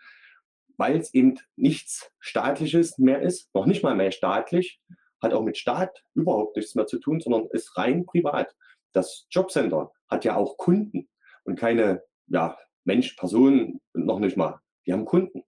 [0.77, 4.81] weil es eben nichts Staatliches mehr ist, noch nicht mal mehr staatlich,
[5.21, 8.55] hat auch mit Staat überhaupt nichts mehr zu tun, sondern ist rein privat.
[8.91, 11.07] Das Jobcenter hat ja auch Kunden
[11.43, 14.59] und keine ja, Mensch, Person, noch nicht mal.
[14.85, 15.43] Die haben Kunden,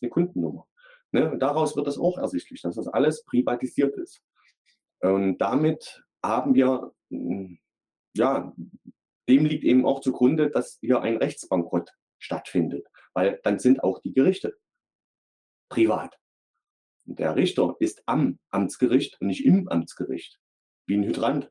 [0.00, 0.66] eine Kundennummer.
[1.10, 1.30] Ne?
[1.30, 4.22] Und daraus wird das auch ersichtlich, dass das alles privatisiert ist.
[5.00, 7.58] Und damit haben wir, hm,
[8.16, 8.54] ja,
[9.28, 14.12] dem liegt eben auch zugrunde, dass hier ein Rechtsbankrott stattfindet, weil dann sind auch die
[14.12, 14.58] Gerichte
[15.68, 16.18] privat.
[17.06, 20.38] Und der Richter ist am Amtsgericht und nicht im Amtsgericht,
[20.86, 21.50] wie ein Hydrant.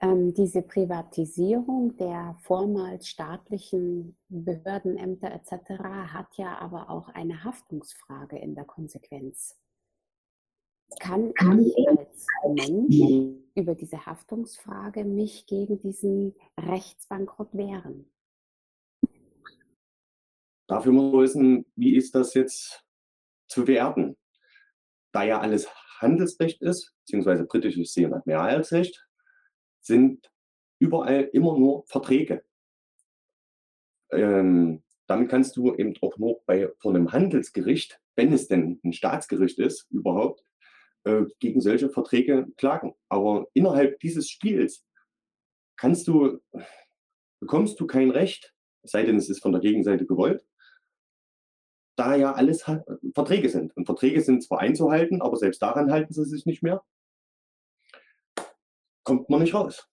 [0.00, 5.82] Ähm, diese Privatisierung der vormals staatlichen Behördenämter etc.
[5.82, 9.58] hat ja aber auch eine Haftungsfrage in der Konsequenz.
[11.00, 18.10] Kann ich als Mensch über diese Haftungsfrage mich gegen diesen Rechtsbankrott wehren?
[20.68, 22.84] Dafür muss man wissen, wie ist das jetzt
[23.48, 24.16] zu werten?
[25.12, 29.07] Da ja alles Handelsrecht ist, beziehungsweise britisches See- und Admiralsrecht,
[29.80, 30.30] sind
[30.78, 32.44] überall immer nur Verträge.
[34.10, 38.92] Ähm, damit kannst du eben auch nur bei, vor einem Handelsgericht, wenn es denn ein
[38.92, 40.44] Staatsgericht ist, überhaupt,
[41.04, 42.94] äh, gegen solche Verträge klagen.
[43.08, 44.84] Aber innerhalb dieses Spiels
[45.76, 46.40] kannst du,
[47.40, 50.44] bekommst du kein Recht, sei denn, es ist von der Gegenseite gewollt,
[51.96, 52.64] da ja alles
[53.14, 53.76] Verträge sind.
[53.76, 56.84] Und Verträge sind zwar einzuhalten, aber selbst daran halten sie sich nicht mehr
[59.08, 59.88] kommt man nicht raus.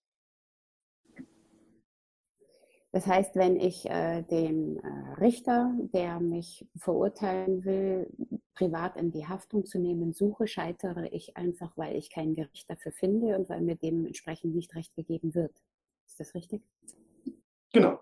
[2.92, 8.10] Das heißt, wenn ich äh, den äh, Richter, der mich verurteilen will,
[8.54, 12.92] privat in die Haftung zu nehmen suche, scheitere ich einfach, weil ich kein Gericht dafür
[12.92, 15.52] finde und weil mir dementsprechend nicht recht gegeben wird.
[16.06, 16.62] Ist das richtig?
[17.72, 17.98] Genau.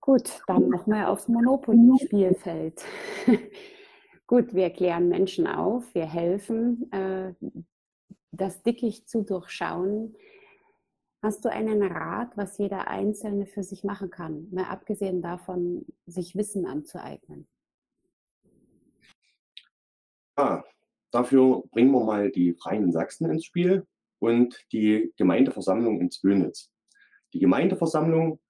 [0.00, 2.82] Gut, dann nochmal aufs Monopoly-Spielfeld.
[4.26, 7.34] Gut, wir klären Menschen auf, wir helfen, äh,
[8.32, 10.16] das Dickicht zu durchschauen.
[11.22, 16.34] Hast du einen Rat, was jeder Einzelne für sich machen kann, mal abgesehen davon, sich
[16.34, 17.46] Wissen anzueignen?
[20.34, 20.64] Ah,
[21.12, 23.86] dafür bringen wir mal die Freien Sachsen ins Spiel
[24.18, 26.70] und die Gemeindeversammlung in Zwönitz.
[27.34, 28.40] Die Gemeindeversammlung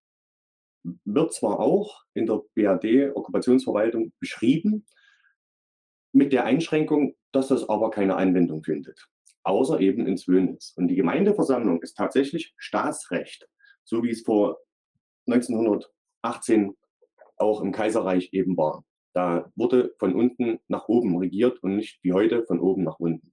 [1.05, 4.87] wird zwar auch in der BRD-Okkupationsverwaltung beschrieben,
[6.13, 9.09] mit der Einschränkung, dass das aber keine Anwendung findet,
[9.45, 10.73] außer eben in Zwönitz.
[10.77, 13.49] Und die Gemeindeversammlung ist tatsächlich Staatsrecht,
[13.85, 14.59] so wie es vor
[15.27, 16.77] 1918
[17.37, 18.85] auch im Kaiserreich eben war.
[19.15, 23.33] Da wurde von unten nach oben regiert und nicht wie heute von oben nach unten.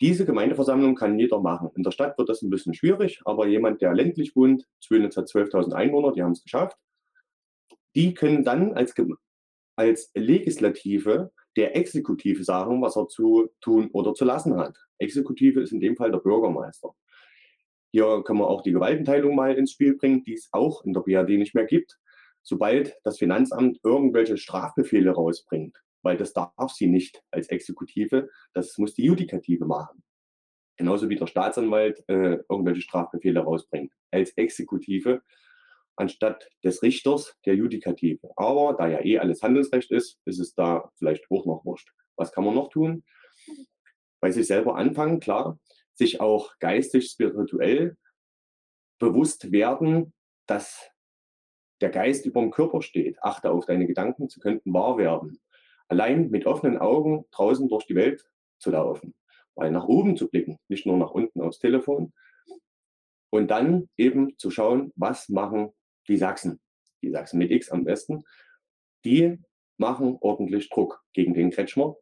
[0.00, 1.70] Diese Gemeindeversammlung kann jeder machen.
[1.74, 5.26] In der Stadt wird das ein bisschen schwierig, aber jemand, der ländlich wohnt, Zwönitz hat
[5.26, 6.76] 12.000 Einwohner, die haben es geschafft,
[7.96, 8.94] die können dann als,
[9.74, 14.78] als Legislative der Exekutive sagen, was er zu tun oder zu lassen hat.
[14.98, 16.94] Exekutive ist in dem Fall der Bürgermeister.
[17.90, 21.00] Hier können wir auch die Gewaltenteilung mal ins Spiel bringen, die es auch in der
[21.00, 21.98] BRD nicht mehr gibt.
[22.42, 28.94] Sobald das Finanzamt irgendwelche Strafbefehle rausbringt, weil das darf sie nicht als Exekutive, das muss
[28.94, 30.04] die Judikative machen.
[30.76, 33.92] Genauso wie der Staatsanwalt äh, irgendwelche Strafbefehle rausbringt.
[34.12, 35.22] Als Exekutive
[35.98, 38.30] anstatt des Richters der Judikative.
[38.36, 41.90] Aber da ja eh alles Handelsrecht ist, ist es da vielleicht auch noch wurscht.
[42.16, 43.04] Was kann man noch tun?
[44.20, 45.58] Bei sich selber anfangen, klar,
[45.94, 47.96] sich auch geistig, spirituell
[48.98, 50.12] bewusst werden,
[50.46, 50.90] dass
[51.80, 53.22] der Geist über dem Körper steht.
[53.22, 55.40] Achte auf deine Gedanken, sie könnten wahr werden.
[55.88, 59.14] Allein mit offenen Augen draußen durch die Welt zu laufen,
[59.54, 62.12] weil nach oben zu blicken, nicht nur nach unten aufs Telefon.
[63.30, 65.72] Und dann eben zu schauen, was machen
[66.08, 66.60] die Sachsen,
[67.02, 68.24] die Sachsen mit X am besten,
[69.04, 69.38] die
[69.76, 71.96] machen ordentlich Druck gegen den Kretschmer.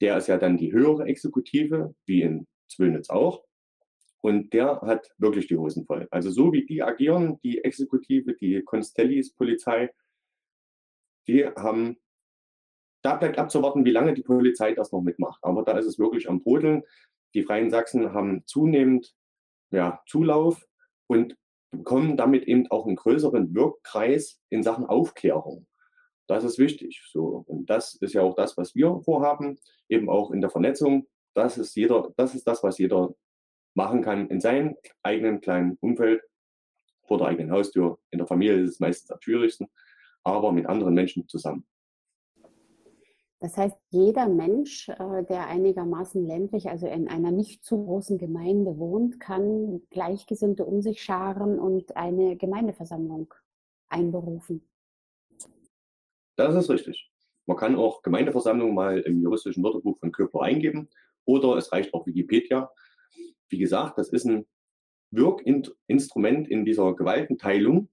[0.00, 3.44] Der ist ja dann die höhere Exekutive, wie in Zwölnitz auch.
[4.22, 6.06] Und der hat wirklich die Hosen voll.
[6.10, 9.90] Also so wie die agieren, die Exekutive, die Constellis Polizei,
[11.26, 11.96] die haben,
[13.02, 15.38] da bleibt abzuwarten, wie lange die Polizei das noch mitmacht.
[15.42, 16.82] Aber da ist es wirklich am Brodeln.
[17.34, 19.14] Die Freien Sachsen haben zunehmend
[19.70, 20.66] ja, Zulauf
[21.06, 21.36] und
[21.70, 25.66] bekommen damit eben auch einen größeren Wirkkreis in Sachen Aufklärung.
[26.26, 27.02] Das ist wichtig.
[27.10, 27.44] So.
[27.46, 31.06] Und das ist ja auch das, was wir vorhaben, eben auch in der Vernetzung.
[31.34, 33.14] Das ist jeder, das ist das, was jeder
[33.74, 36.22] machen kann in seinem eigenen kleinen Umfeld,
[37.06, 37.98] vor der eigenen Haustür.
[38.10, 39.66] In der Familie ist es meistens am schwierigsten,
[40.22, 41.66] aber mit anderen Menschen zusammen.
[43.40, 48.78] Das heißt, jeder Mensch, äh, der einigermaßen ländlich, also in einer nicht zu großen Gemeinde
[48.78, 53.32] wohnt, kann Gleichgesinnte um sich scharen und eine Gemeindeversammlung
[53.88, 54.68] einberufen.
[56.36, 57.10] Das ist richtig.
[57.46, 60.90] Man kann auch Gemeindeversammlung mal im juristischen Wörterbuch von Köper eingeben
[61.24, 62.70] oder es reicht auch Wikipedia.
[63.48, 64.46] Wie gesagt, das ist ein
[65.10, 67.88] Wirkinstrument in dieser Gewaltenteilung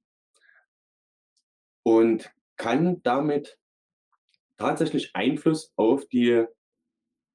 [1.84, 3.58] und kann damit
[4.58, 6.46] tatsächlich Einfluss auf die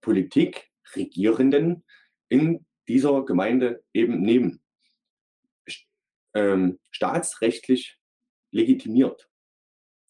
[0.00, 1.85] Politik, Regierenden
[2.28, 4.62] in dieser Gemeinde eben nehmen.
[6.35, 7.98] Ähm, staatsrechtlich
[8.50, 9.30] legitimiert.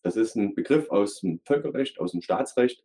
[0.03, 2.85] Das ist ein Begriff aus dem Völkerrecht, aus dem Staatsrecht,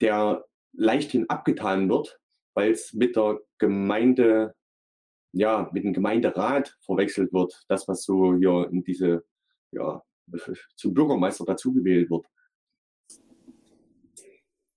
[0.00, 2.18] der leichthin abgetan wird,
[2.54, 4.54] weil es mit der Gemeinde,
[5.32, 7.64] ja, mit dem Gemeinderat verwechselt wird.
[7.68, 9.24] Das, was so hier in diese,
[9.72, 10.02] ja,
[10.76, 12.26] zum Bürgermeister dazugewählt wird.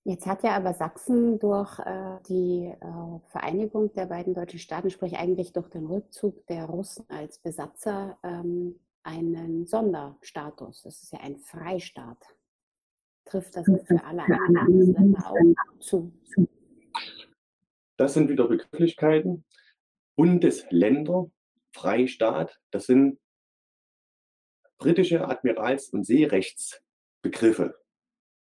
[0.04, 5.18] Jetzt hat ja aber Sachsen durch äh, die äh, Vereinigung der beiden deutschen Staaten, sprich
[5.18, 10.82] eigentlich durch den Rückzug der Russen als Besatzer, ähm, einen Sonderstatus.
[10.82, 12.34] Das ist ja ein Freistaat.
[13.26, 16.12] Trifft das für alle anderen Bundesländer auch zu?
[17.96, 19.44] Das sind wieder Begrifflichkeiten.
[20.16, 21.30] Bundesländer,
[21.72, 23.18] Freistaat, das sind
[24.78, 27.78] britische Admirals- und Seerechtsbegriffe.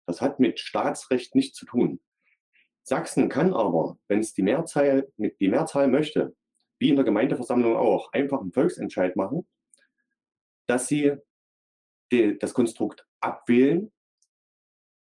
[0.09, 2.01] Das hat mit Staatsrecht nichts zu tun.
[2.83, 6.35] Sachsen kann aber, wenn es die Mehrzahl, die Mehrzahl möchte,
[6.79, 9.47] wie in der Gemeindeversammlung auch, einfach einen Volksentscheid machen,
[10.67, 11.13] dass sie
[12.11, 13.93] die, das Konstrukt abwählen.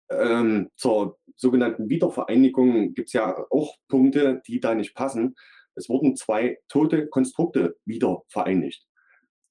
[0.09, 5.35] Ähm, zur sogenannten Wiedervereinigung gibt es ja auch Punkte, die da nicht passen.
[5.75, 8.87] Es wurden zwei tote Konstrukte wieder vereinigt.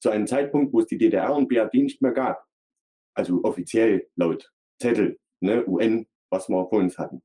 [0.00, 2.44] zu einem Zeitpunkt, wo es die DDR und BRD nicht mehr gab.
[3.14, 7.22] Also offiziell laut Zettel, ne, UN, was wir vor uns hatten.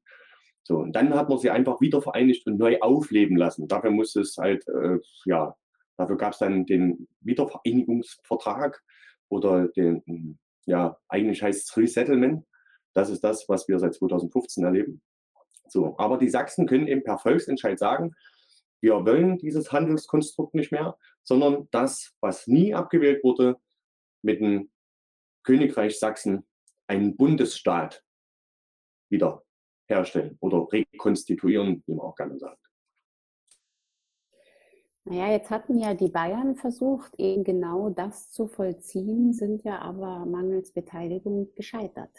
[0.63, 3.67] So, und dann hat man sie einfach wieder vereinigt und neu aufleben lassen.
[3.67, 5.55] Dafür musste es halt, äh, ja,
[5.97, 8.83] dafür gab es dann den Wiedervereinigungsvertrag
[9.29, 12.45] oder den, ja, eigentlich heißt es Resettlement.
[12.93, 15.01] Das ist das, was wir seit 2015 erleben.
[15.67, 18.13] So, aber die Sachsen können eben per Volksentscheid sagen,
[18.81, 23.57] wir wollen dieses Handelskonstrukt nicht mehr, sondern das, was nie abgewählt wurde,
[24.21, 24.69] mit dem
[25.43, 26.45] Königreich Sachsen
[26.91, 28.03] einen Bundesstaat
[29.09, 29.45] wieder
[29.87, 32.59] herstellen oder rekonstituieren, wie man auch gerne sagt.
[35.05, 40.25] Naja, jetzt hatten ja die Bayern versucht, eben genau das zu vollziehen, sind ja aber
[40.25, 42.11] mangels Beteiligung gescheitert.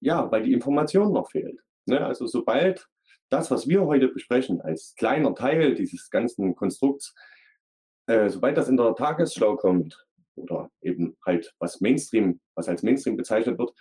[0.00, 1.60] Ja, weil die Information noch fehlt.
[1.86, 2.04] Ne?
[2.04, 2.86] Also sobald
[3.30, 7.14] das, was wir heute besprechen, als kleiner Teil dieses ganzen Konstrukts,
[8.06, 10.04] äh, sobald das in der Tagesschau kommt
[10.36, 13.72] oder eben halt was Mainstream, was als Mainstream bezeichnet wird,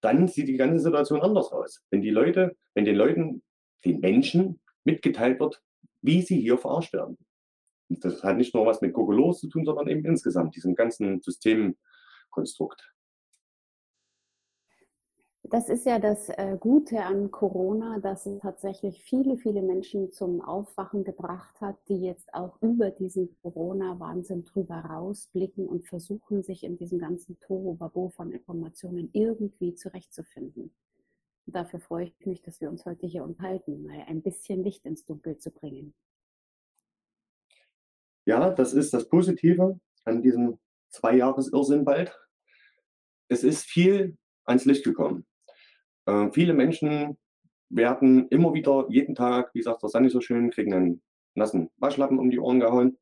[0.00, 1.82] dann sieht die ganze Situation anders aus.
[1.90, 3.42] Wenn die Leute, wenn den Leuten,
[3.84, 5.62] den Menschen mitgeteilt wird,
[6.02, 7.18] wie sie hier verarscht werden.
[7.88, 11.20] Und das hat nicht nur was mit Kokolores zu tun, sondern eben insgesamt diesem ganzen
[11.20, 12.92] Systemkonstrukt.
[15.50, 20.40] Das ist ja das äh, Gute an Corona, dass es tatsächlich viele, viele Menschen zum
[20.40, 26.76] Aufwachen gebracht hat, die jetzt auch über diesen Corona-Wahnsinn drüber rausblicken und versuchen, sich in
[26.76, 30.72] diesem ganzen Tohuwabo von Informationen irgendwie zurechtzufinden.
[31.46, 34.86] Und dafür freue ich mich, dass wir uns heute hier unterhalten, mal ein bisschen Licht
[34.86, 35.94] ins Dunkel zu bringen.
[38.24, 40.60] Ja, das ist das Positive an diesem
[40.90, 42.16] Zwei-Jahres-Irrsinn bald.
[43.26, 45.26] Es ist viel ans Licht gekommen.
[46.10, 47.16] Äh, viele Menschen
[47.68, 51.02] werden immer wieder jeden Tag, wie sagt der Sani so schön, kriegen einen
[51.34, 52.98] nassen Waschlappen um die Ohren gehauen.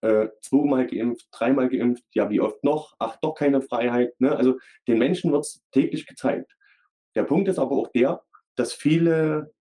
[0.00, 2.94] Äh, zweimal geimpft, dreimal geimpft, ja, wie oft noch?
[2.98, 4.18] Ach, doch keine Freiheit.
[4.20, 4.36] Ne?
[4.36, 6.54] Also den Menschen wird es täglich gezeigt.
[7.14, 8.22] Der Punkt ist aber auch der,
[8.54, 9.52] dass viele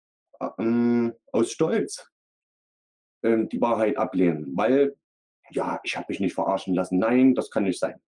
[0.60, 2.08] ähm, aus Stolz
[3.24, 4.96] ähm, die Wahrheit ablehnen, weil,
[5.52, 7.00] ja, ich habe mich nicht verarschen lassen.
[7.00, 8.02] Nein, das kann nicht sein.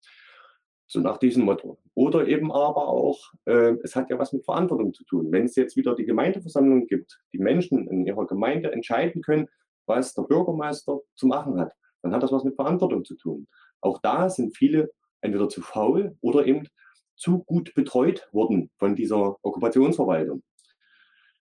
[0.93, 1.79] So nach diesem Motto.
[1.95, 5.33] Oder eben aber auch, äh, es hat ja was mit Verantwortung zu tun.
[5.33, 9.49] Wenn es jetzt wieder die Gemeindeversammlung gibt, die Menschen in ihrer Gemeinde entscheiden können,
[9.87, 13.49] was der Bürgermeister zu machen hat, dann hat das was mit Verantwortung zu tun.
[13.81, 14.91] Auch da sind viele
[15.23, 16.69] entweder zu faul oder eben
[17.17, 20.43] zu gut betreut worden von dieser Okkupationsverwaltung,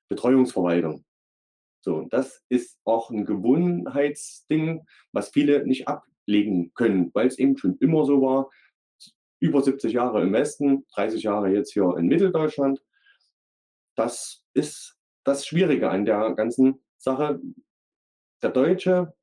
[0.08, 1.04] Betreuungsverwaltung.
[1.82, 7.76] So, das ist auch ein Gewohnheitsding, was viele nicht ablegen können, weil es eben schon
[7.80, 8.50] immer so war,
[9.42, 12.82] über 70 Jahre im Westen, 30 Jahre jetzt hier in Mitteldeutschland.
[13.96, 17.42] Das ist das Schwierige an der ganzen Sache.
[18.42, 19.14] Der Deutsche,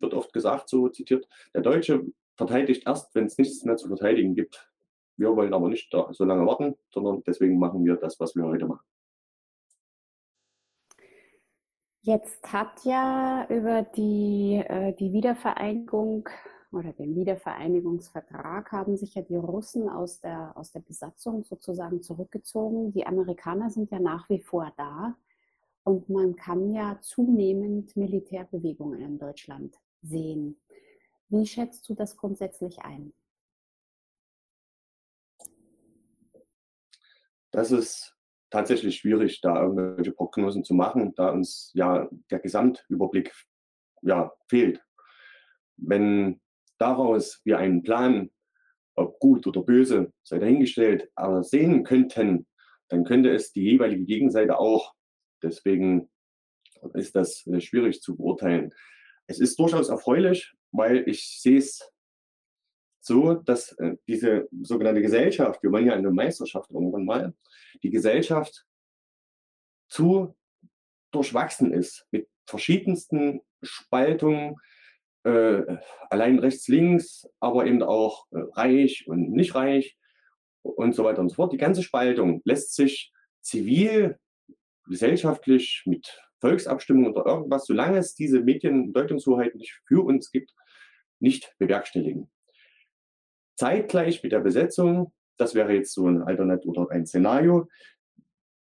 [0.00, 2.04] wird oft gesagt, so zitiert, der Deutsche
[2.36, 4.70] verteidigt erst, wenn es nichts mehr zu verteidigen gibt.
[5.16, 8.66] Wir wollen aber nicht so lange warten, sondern deswegen machen wir das, was wir heute
[8.66, 8.84] machen.
[12.02, 16.28] Jetzt hat ja über die, äh, die Wiedervereinigung
[16.72, 22.92] oder den Wiedervereinigungsvertrag haben sich ja die Russen aus der, aus der Besatzung sozusagen zurückgezogen.
[22.92, 25.16] Die Amerikaner sind ja nach wie vor da.
[25.82, 30.60] Und man kann ja zunehmend Militärbewegungen in Deutschland sehen.
[31.28, 33.12] Wie schätzt du das grundsätzlich ein?
[37.50, 38.16] Das ist
[38.50, 43.32] tatsächlich schwierig, da irgendwelche Prognosen zu machen, da uns ja der Gesamtüberblick
[44.02, 44.84] ja, fehlt.
[45.76, 46.40] Wenn
[46.80, 48.30] daraus wir einen Plan,
[48.96, 52.46] ob gut oder böse, sei dahingestellt, aber sehen könnten,
[52.88, 54.94] dann könnte es die jeweilige Gegenseite auch.
[55.42, 56.10] Deswegen
[56.94, 58.72] ist das äh, schwierig zu beurteilen.
[59.26, 61.88] Es ist durchaus erfreulich, weil ich sehe es
[63.00, 67.34] so, dass äh, diese sogenannte Gesellschaft, wir wollen ja eine Meisterschaft irgendwann mal,
[67.82, 68.66] die Gesellschaft
[69.88, 70.36] zu
[71.12, 74.56] durchwachsen ist mit verschiedensten Spaltungen,
[75.24, 75.62] äh,
[76.08, 79.98] allein rechts, links, aber eben auch äh, reich und nicht reich
[80.62, 81.52] und so weiter und so fort.
[81.52, 84.18] Die ganze Spaltung lässt sich zivil,
[84.86, 90.52] gesellschaftlich mit Volksabstimmung oder irgendwas, solange es diese Mediendeutungshoheit nicht für uns gibt,
[91.20, 92.30] nicht bewerkstelligen.
[93.56, 97.68] Zeitgleich mit der Besetzung, das wäre jetzt so ein Alternat oder ein Szenario,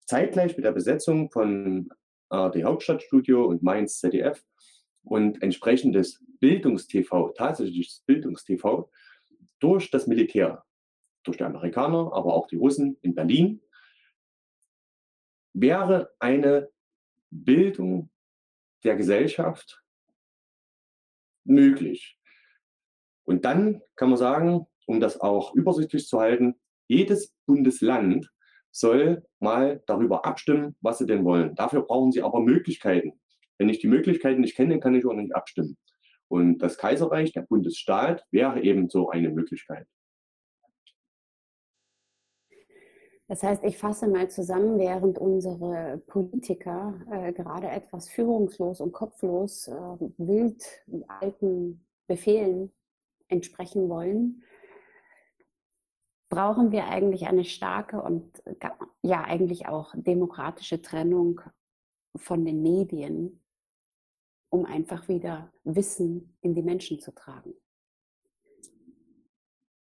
[0.05, 1.89] zeitgleich mit der Besetzung von
[2.30, 4.43] ARD Hauptstadtstudio und Mainz ZDF
[5.04, 8.89] und entsprechendes Bildungstv, tatsächliches Bildungstv,
[9.60, 10.64] durch das Militär,
[11.24, 13.62] durch die Amerikaner, aber auch die Russen in Berlin,
[15.54, 16.70] wäre eine
[17.30, 18.10] Bildung
[18.84, 19.84] der Gesellschaft
[21.43, 22.18] möglich.
[23.24, 26.56] Und dann kann man sagen, um das auch übersichtlich zu halten,
[26.88, 28.32] jedes Bundesland
[28.72, 31.56] soll mal darüber abstimmen, was sie denn wollen.
[31.56, 33.20] Dafür brauchen sie aber Möglichkeiten.
[33.60, 35.78] Wenn ich die Möglichkeiten nicht kenne, kann ich auch nicht abstimmen.
[36.30, 39.86] Und das Kaiserreich, der Bundesstaat, wäre eben so eine Möglichkeit.
[43.28, 49.68] Das heißt, ich fasse mal zusammen, während unsere Politiker äh, gerade etwas führungslos und kopflos
[49.68, 49.72] äh,
[50.18, 50.64] wild
[51.07, 52.72] alten Befehlen
[53.28, 54.43] entsprechen wollen,
[56.30, 58.41] brauchen wir eigentlich eine starke und
[59.03, 61.41] ja eigentlich auch demokratische Trennung
[62.16, 63.39] von den Medien,
[64.50, 67.54] um einfach wieder Wissen in die Menschen zu tragen.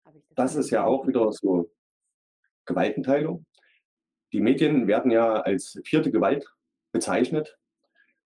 [0.04, 1.72] Das, das ist ja auch wieder so
[2.66, 3.46] Gewaltenteilung.
[4.34, 6.48] Die Medien werden ja als vierte Gewalt
[6.92, 7.58] bezeichnet,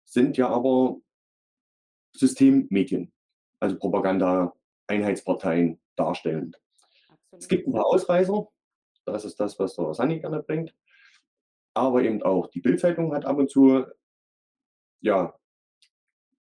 [0.04, 0.96] sind ja aber
[2.12, 3.12] Systemmedien,
[3.60, 4.54] also Propaganda,
[4.86, 6.60] Einheitsparteien darstellend.
[7.08, 7.42] Absolut.
[7.42, 8.48] Es gibt ein paar Ausreißer,
[9.04, 10.74] das ist das, was der Sani gerne bringt,
[11.74, 13.84] aber eben auch die Bildzeitung hat ab und zu
[15.00, 15.34] ja,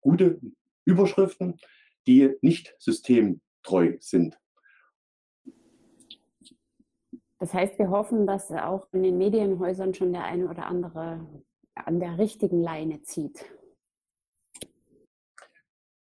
[0.06, 0.40] gute
[0.86, 1.60] Überschriften,
[2.06, 4.38] die nicht systemtreu sind.
[7.40, 11.26] Das heißt, wir hoffen, dass auch in den Medienhäusern schon der eine oder andere
[11.74, 13.46] an der richtigen Leine zieht.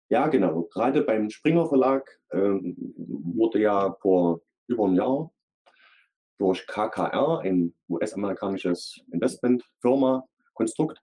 [0.09, 0.63] Ja, genau.
[0.71, 5.33] Gerade beim Springer Verlag ähm, wurde ja vor über einem Jahr
[6.37, 11.01] durch KKR, ein US-amerikanisches Investmentfirma, Konstrukt,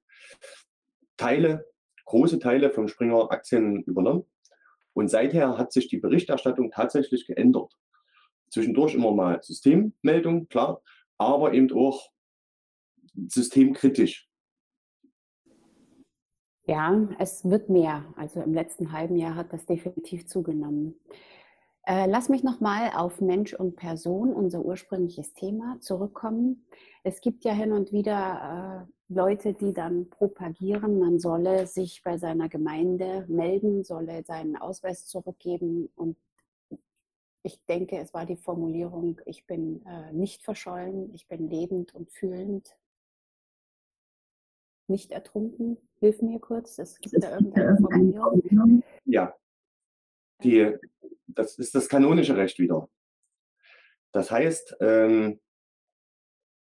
[1.17, 1.72] Teile,
[2.13, 4.25] große Teile vom Springer Aktien übernommen.
[4.93, 7.75] Und seither hat sich die Berichterstattung tatsächlich geändert
[8.53, 10.83] zwischendurch immer mal Systemmeldung, klar,
[11.19, 12.11] aber eben auch
[13.29, 14.29] systemkritisch.
[16.65, 18.05] Ja, es wird mehr.
[18.17, 20.95] Also im letzten halben Jahr hat das definitiv zugenommen.
[21.85, 26.65] Äh, lass mich nochmal auf Mensch und Person, unser ursprüngliches Thema, zurückkommen.
[27.03, 32.19] Es gibt ja hin und wieder äh, Leute, die dann propagieren, man solle sich bei
[32.19, 36.17] seiner Gemeinde melden, solle seinen Ausweis zurückgeben und
[37.45, 42.11] ich denke, es war die Formulierung, ich bin äh, nicht verschollen, ich bin lebend und
[42.13, 42.77] fühlend,
[44.87, 45.77] nicht ertrunken.
[45.99, 48.83] Hilf mir kurz, es gibt da irgendeine Formulierung.
[49.05, 49.35] Ja,
[50.43, 50.77] die,
[51.27, 52.89] das ist das kanonische Recht wieder.
[54.13, 55.41] Das heißt, ähm,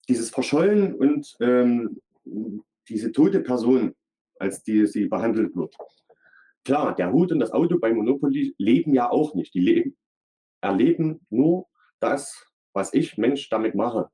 [0.07, 2.01] dieses Verschollen und ähm,
[2.87, 3.95] diese tote Person,
[4.39, 5.75] als die sie behandelt wird.
[6.65, 9.53] Klar, der Hut und das Auto bei Monopoly leben ja auch nicht.
[9.53, 9.97] Die leben,
[10.61, 11.67] erleben nur
[11.99, 14.09] das, was ich, Mensch, damit mache.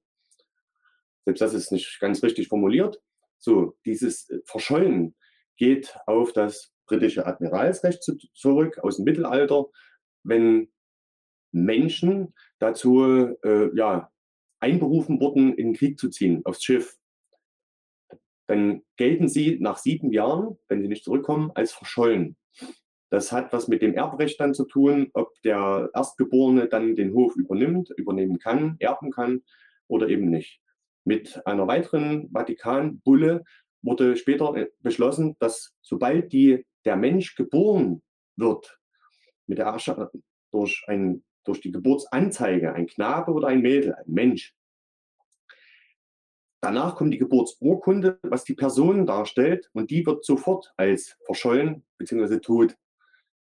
[1.25, 3.01] Selbst das ist nicht ganz richtig formuliert.
[3.37, 5.15] So, dieses Verschollen
[5.57, 8.03] geht auf das britische Admiralsrecht
[8.33, 9.65] zurück aus dem Mittelalter,
[10.23, 10.71] wenn
[11.51, 13.01] Menschen dazu
[13.43, 14.11] äh, ja,
[14.59, 16.97] einberufen wurden, in den Krieg zu ziehen, aufs Schiff.
[18.47, 22.37] Dann gelten sie nach sieben Jahren, wenn sie nicht zurückkommen, als verschollen.
[23.09, 27.35] Das hat was mit dem Erbrecht dann zu tun, ob der Erstgeborene dann den Hof
[27.35, 29.43] übernimmt, übernehmen kann, erben kann
[29.87, 30.59] oder eben nicht.
[31.05, 33.43] Mit einer weiteren Vatikanbulle
[33.81, 38.01] wurde später äh, beschlossen, dass sobald die, der Mensch geboren
[38.35, 38.79] wird,
[39.47, 39.77] mit der
[40.51, 44.53] durch, ein, durch die Geburtsanzeige, ein Knabe oder ein Mädel, ein Mensch,
[46.65, 52.39] Danach kommt die Geburtsurkunde, was die Person darstellt, und die wird sofort als verschollen bzw.
[52.39, 52.75] tot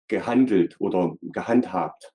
[0.07, 2.13] gehandelt oder gehandhabt.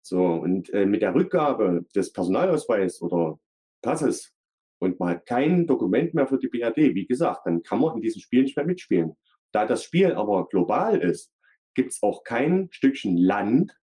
[0.00, 3.38] So, und äh, mit der Rückgabe des Personalausweises oder
[3.82, 4.32] Passes
[4.78, 8.22] und hat kein Dokument mehr für die BRD, wie gesagt, dann kann man in diesem
[8.22, 9.18] Spiel nicht mehr mitspielen.
[9.52, 11.30] Da das Spiel aber global ist,
[11.74, 13.78] gibt es auch kein Stückchen Land,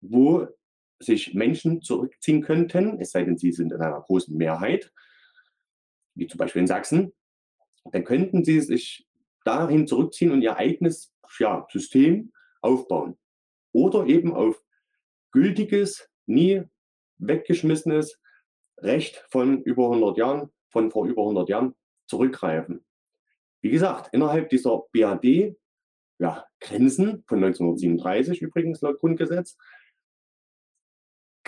[0.00, 0.46] wo
[1.00, 4.92] sich Menschen zurückziehen könnten, es sei denn, sie sind in einer großen Mehrheit,
[6.14, 7.12] wie zum Beispiel in Sachsen,
[7.92, 9.06] dann könnten sie sich
[9.44, 13.16] dahin zurückziehen und ihr eigenes ja, System aufbauen.
[13.72, 14.60] Oder eben auf
[15.30, 16.62] gültiges, nie
[17.18, 18.20] weggeschmissenes
[18.78, 21.74] Recht von über 100 Jahren, von vor über 100 Jahren
[22.06, 22.84] zurückgreifen.
[23.60, 25.56] Wie gesagt, innerhalb dieser BAD,
[26.18, 29.56] ja, Grenzen von 1937 übrigens laut Grundgesetz,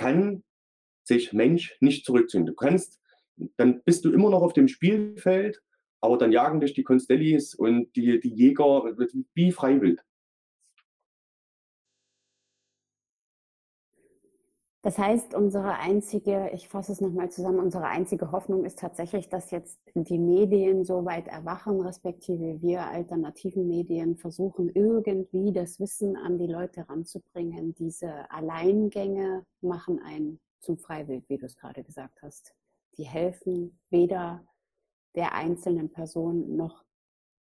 [0.01, 0.43] kann
[1.05, 2.47] sich Mensch nicht zurückziehen.
[2.47, 3.01] Du kannst,
[3.57, 5.61] dann bist du immer noch auf dem Spielfeld
[6.01, 8.85] aber dann jagen dich die Constellis und die, die Jäger
[9.35, 10.01] wie freiwillig.
[14.83, 19.51] Das heißt, unsere einzige, ich fasse es nochmal zusammen, unsere einzige Hoffnung ist tatsächlich, dass
[19.51, 26.39] jetzt die Medien so weit erwachen, respektive wir alternativen Medien versuchen, irgendwie das Wissen an
[26.39, 27.75] die Leute ranzubringen.
[27.75, 32.55] Diese Alleingänge machen einen zum Freiwild, wie du es gerade gesagt hast.
[32.97, 34.47] Die helfen weder
[35.15, 36.85] der einzelnen Person noch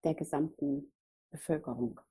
[0.03, 0.91] der gesamten
[1.31, 2.01] Bevölkerung.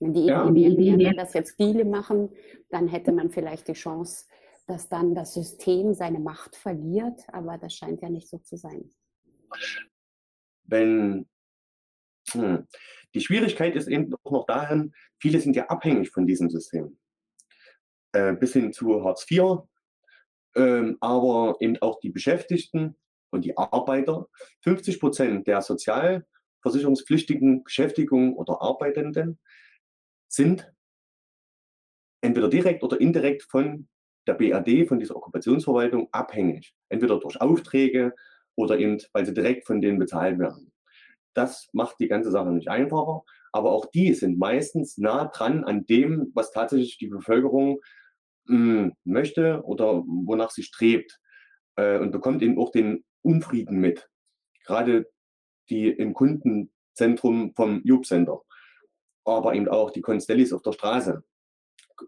[0.00, 2.30] Wenn die ja, wäre, wenn das jetzt viele machen,
[2.70, 4.26] dann hätte man vielleicht die Chance,
[4.66, 8.90] dass dann das System seine Macht verliert, aber das scheint ja nicht so zu sein.
[10.64, 11.26] Wenn
[12.30, 12.66] hm,
[13.14, 16.98] die Schwierigkeit ist eben auch noch darin, viele sind ja abhängig von diesem System.
[18.12, 19.62] Äh, bis hin zu Hartz IV,
[20.54, 22.96] äh, aber eben auch die Beschäftigten
[23.30, 24.28] und die Arbeiter.
[24.62, 29.38] 50 Prozent der sozialversicherungspflichtigen Beschäftigungen oder Arbeitenden
[30.28, 30.72] sind
[32.20, 33.88] entweder direkt oder indirekt von
[34.26, 36.74] der BRD, von dieser Okkupationsverwaltung, abhängig.
[36.88, 38.14] Entweder durch Aufträge
[38.54, 40.72] oder eben, weil sie direkt von denen bezahlt werden.
[41.34, 43.22] Das macht die ganze Sache nicht einfacher,
[43.52, 47.80] aber auch die sind meistens nah dran an dem, was tatsächlich die Bevölkerung
[48.46, 51.20] mh, hm, möchte oder wonach sie strebt
[51.76, 54.08] äh, und bekommt eben auch den Unfrieden mit.
[54.64, 55.08] Gerade
[55.70, 58.42] die im Kundenzentrum vom Job-Center
[59.36, 61.22] aber eben auch die Constellis auf der Straße,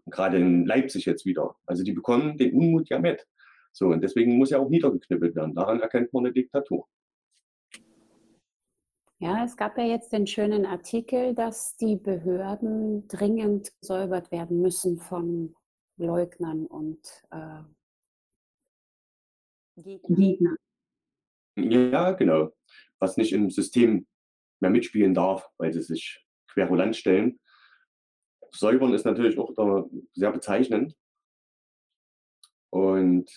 [0.07, 1.55] gerade in Leipzig jetzt wieder.
[1.65, 3.27] Also die bekommen den Unmut ja mit.
[3.71, 5.55] So, und deswegen muss ja auch niedergeknüppelt werden.
[5.55, 6.87] Daran erkennt man eine Diktatur.
[9.19, 14.97] Ja, es gab ja jetzt den schönen Artikel, dass die Behörden dringend gesäubert werden müssen
[14.97, 15.55] von
[15.97, 16.99] Leugnern und
[17.29, 17.61] äh,
[19.77, 20.57] Gegnern.
[21.55, 22.51] Ja, genau.
[22.99, 24.07] Was nicht im System
[24.59, 27.39] mehr mitspielen darf, weil sie sich querulant stellen.
[28.51, 30.95] Säubern ist natürlich auch sehr bezeichnend.
[32.69, 33.29] Und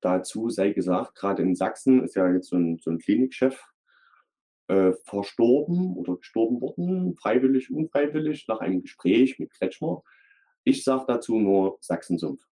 [0.00, 3.62] dazu sei gesagt, gerade in Sachsen ist ja jetzt so ein, so ein Klinikchef
[4.68, 10.02] äh, verstorben oder gestorben worden, freiwillig, unfreiwillig, nach einem Gespräch mit Kretschmer.
[10.64, 12.49] Ich sage dazu nur Sachsensumpf.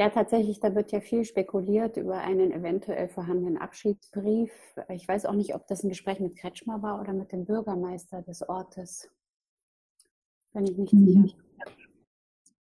[0.00, 4.50] Ja, tatsächlich, da wird ja viel spekuliert über einen eventuell vorhandenen Abschiedsbrief.
[4.88, 8.22] Ich weiß auch nicht, ob das ein Gespräch mit Kretschmer war oder mit dem Bürgermeister
[8.22, 9.10] des Ortes.
[10.54, 11.18] Bin ich nicht sicher.
[11.18, 11.32] Mhm.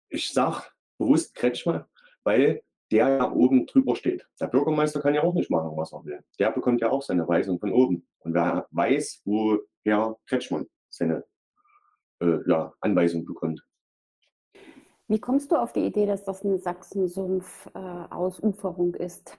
[0.09, 0.61] Ich sage
[0.99, 1.87] bewusst Kretschmer,
[2.23, 2.61] weil
[2.91, 4.27] der ja oben drüber steht.
[4.39, 6.23] Der Bürgermeister kann ja auch nicht machen, was er will.
[6.37, 8.07] Der bekommt ja auch seine Weisung von oben.
[8.19, 11.25] Und wer weiß, wo Herr Kretschmann seine
[12.21, 13.65] äh, ja, Anweisung bekommt.
[15.13, 19.37] Wie kommst du auf die Idee, dass das eine Sachsensumpf-Ausuferung äh, ist?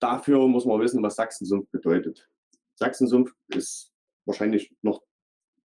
[0.00, 2.28] Dafür muss man wissen, was Sachsensumpf bedeutet.
[2.74, 3.92] Sachsensumpf ist
[4.24, 5.04] wahrscheinlich noch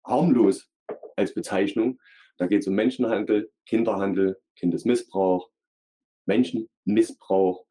[0.04, 0.68] harmlos
[1.16, 2.00] als Bezeichnung.
[2.40, 5.52] Da geht es um Menschenhandel, Kinderhandel, Kindesmissbrauch,
[6.26, 7.68] Menschenmissbrauch,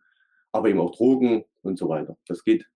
[0.53, 2.17] aber eben auch Drogen und so weiter.
[2.29, 2.71] Das geht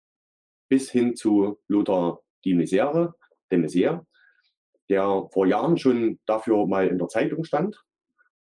[0.69, 3.15] bis hin zu Lothar die Misere,
[3.53, 4.08] de Maizière,
[4.89, 7.83] der vor Jahren schon dafür mal in der Zeitung stand,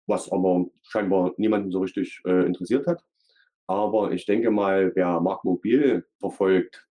[0.06, 3.02] was aber scheinbar niemanden so richtig äh, interessiert hat.
[3.66, 6.88] Aber ich denke mal, wer Mark Mobil verfolgt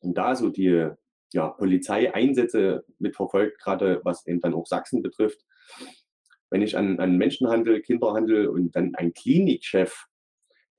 [0.00, 0.88] und da so die
[1.32, 5.44] ja, Polizeieinsätze mitverfolgt, gerade was eben dann auch Sachsen betrifft,
[6.50, 10.06] wenn ich an, an Menschenhandel, Kinderhandel und dann ein Klinikchef,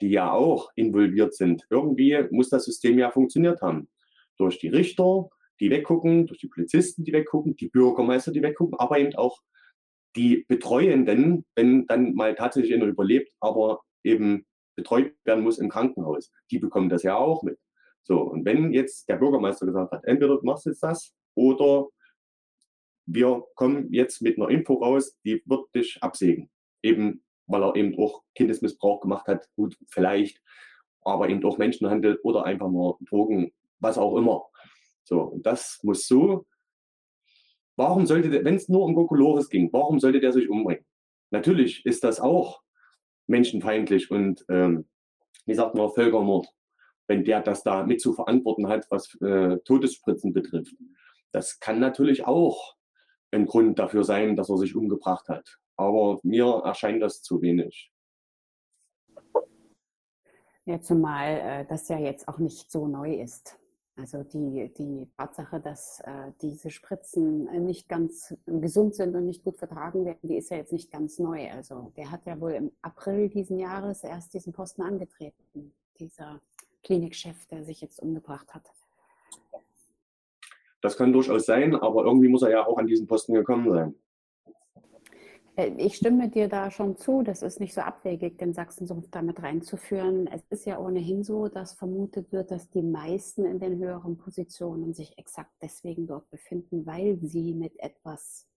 [0.02, 3.90] die ja auch involviert sind, irgendwie muss das System ja funktioniert haben.
[4.38, 5.30] Durch die Richter,
[5.60, 9.40] die weggucken, durch die Polizisten, die weggucken, die Bürgermeister, die weggucken, aber eben auch
[10.16, 14.46] die Betreuenden, wenn dann mal tatsächlich einer überlebt, aber eben
[14.76, 16.32] betreut werden muss im Krankenhaus.
[16.52, 17.60] Die bekommen das ja auch mit.
[18.04, 21.88] So, und wenn jetzt der Bürgermeister gesagt hat, entweder du machst jetzt das oder
[23.06, 26.50] wir kommen jetzt mit einer Info raus, die wird dich absägen.
[26.82, 30.42] Eben, weil er eben auch Kindesmissbrauch gemacht hat, gut, vielleicht,
[31.02, 34.49] aber eben auch Menschenhandel oder einfach nur Drogen, was auch immer.
[35.10, 36.46] So, und das muss so.
[37.76, 40.86] Warum sollte der, wenn es nur um Kokolores ging, warum sollte der sich umbringen?
[41.32, 42.62] Natürlich ist das auch
[43.26, 44.88] menschenfeindlich und, ähm,
[45.48, 46.48] wie sagt man, Völkermord,
[47.08, 50.76] wenn der das da mit zu verantworten hat, was äh, Todesspritzen betrifft.
[51.32, 52.76] Das kann natürlich auch
[53.32, 55.58] ein Grund dafür sein, dass er sich umgebracht hat.
[55.76, 57.92] Aber mir erscheint das zu wenig.
[60.66, 63.60] Ja, zumal äh, das ja jetzt auch nicht so neu ist.
[64.00, 69.44] Also die, die Tatsache, dass äh, diese Spritzen äh, nicht ganz gesund sind und nicht
[69.44, 71.52] gut vertragen werden, die ist ja jetzt nicht ganz neu.
[71.52, 76.40] Also der hat ja wohl im April diesen Jahres erst diesen Posten angetreten, dieser
[76.84, 78.72] Klinikchef, der sich jetzt umgebracht hat.
[80.82, 83.96] Das kann durchaus sein, aber irgendwie muss er ja auch an diesen Posten gekommen sein.
[85.60, 89.42] Äh, ich stimme dir da schon zu, das ist nicht so abwegig, den Sachsensumpf damit
[89.44, 90.28] reinzuführen.
[90.28, 94.94] Es ist ja ohnehin so, dass vermutet wird, dass die meisten in den höheren Positionen
[94.94, 98.48] sich exakt deswegen dort befinden, weil sie mit etwas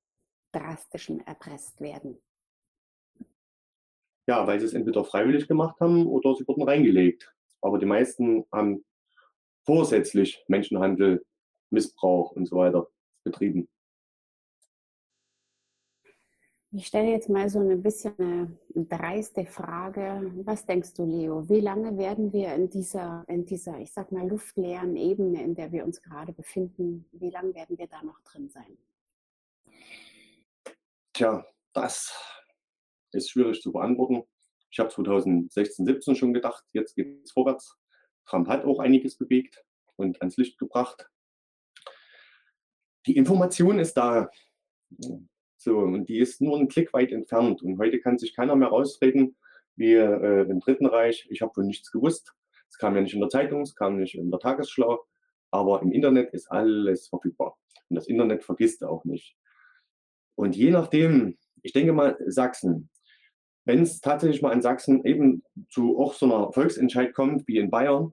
[0.53, 2.19] Drastischem erpresst werden.
[4.29, 7.35] Ja, weil sie es entweder freiwillig gemacht haben oder sie wurden reingelegt.
[7.61, 8.85] Aber die meisten haben
[9.65, 11.25] vorsätzlich Menschenhandel,
[11.71, 12.87] Missbrauch und so weiter
[13.25, 13.69] betrieben.
[16.75, 20.33] Ich stelle jetzt mal so ein bisschen eine dreiste Frage.
[20.45, 21.47] Was denkst du, Leo?
[21.47, 25.71] Wie lange werden wir in dieser, in dieser, ich sag mal, luftleeren Ebene, in der
[25.71, 28.79] wir uns gerade befinden, wie lange werden wir da noch drin sein?
[31.13, 31.45] Tja,
[31.75, 32.11] das
[33.11, 34.23] ist schwierig zu beantworten.
[34.71, 37.77] Ich habe 2016, 17 schon gedacht, jetzt geht es vorwärts.
[38.25, 39.63] Trump hat auch einiges bewegt
[39.97, 41.07] und ans Licht gebracht.
[43.05, 44.31] Die Information ist da.
[45.63, 47.63] So, und die ist nur einen Klick weit entfernt.
[47.63, 49.37] Und heute kann sich keiner mehr rausreden,
[49.77, 51.29] wie äh, im Dritten Reich.
[51.31, 52.35] Ich habe von nichts gewusst.
[52.69, 55.05] Es kam ja nicht in der Zeitung, es kam nicht in der Tagesschlau.
[55.53, 57.57] Aber im Internet ist alles verfügbar.
[57.89, 59.37] Und das Internet vergisst auch nicht.
[60.35, 62.91] Und je nachdem, ich denke mal, Sachsen,
[63.65, 67.71] wenn es tatsächlich mal in Sachsen eben zu auch so einer Volksentscheid kommt wie in
[67.71, 68.13] Bayern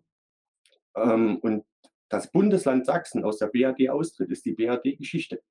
[0.95, 1.65] ähm, und
[2.09, 5.41] das Bundesland Sachsen aus der BRD austritt, ist die BRD-Geschichte.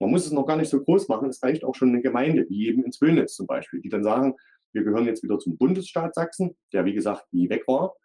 [0.00, 1.28] Man muss es noch gar nicht so groß machen.
[1.28, 4.36] Es reicht auch schon eine Gemeinde, wie eben in Zwönitz zum Beispiel, die dann sagen,
[4.72, 7.96] wir gehören jetzt wieder zum Bundesstaat Sachsen, der wie gesagt nie weg war,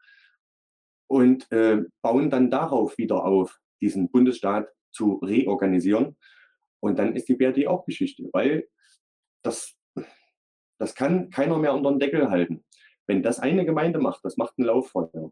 [1.08, 6.18] und äh, bauen dann darauf wieder auf, diesen Bundesstaat zu reorganisieren.
[6.80, 8.68] Und dann ist die BRD auch Geschichte, weil
[9.44, 9.76] das,
[10.80, 12.64] das kann keiner mehr unter den Deckel halten.
[13.08, 15.32] Wenn das eine Gemeinde macht, das macht einen Lauffeuer.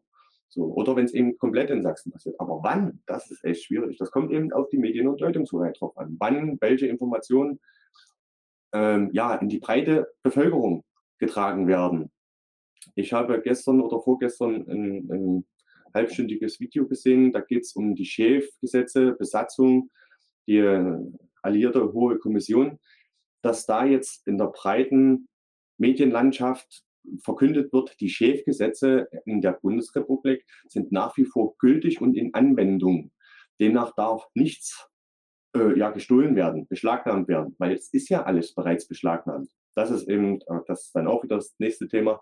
[0.54, 2.38] So, oder wenn es eben komplett in Sachsen passiert.
[2.40, 3.98] Aber wann, das ist echt schwierig.
[3.98, 6.18] Das kommt eben auf die Medien- und Deutungshoheit drauf an.
[6.20, 7.62] Wann welche Informationen
[8.74, 10.84] ähm, ja, in die breite Bevölkerung
[11.20, 12.12] getragen werden.
[12.96, 15.46] Ich habe gestern oder vorgestern ein, ein
[15.94, 17.32] halbstündiges Video gesehen.
[17.32, 19.90] Da geht es um die Schäfgesetze, Besatzung,
[20.48, 20.98] die äh,
[21.42, 22.78] alliierte Hohe Kommission,
[23.42, 25.30] dass da jetzt in der breiten
[25.78, 26.84] Medienlandschaft
[27.24, 33.12] verkündet wird, die Schäfgesetze in der Bundesrepublik sind nach wie vor gültig und in Anwendung.
[33.60, 34.88] Demnach darf nichts
[35.56, 39.50] äh, ja, gestohlen werden, beschlagnahmt werden, weil es ist ja alles bereits beschlagnahmt.
[39.76, 42.22] Das ist eben, äh, das ist dann auch wieder das nächste Thema,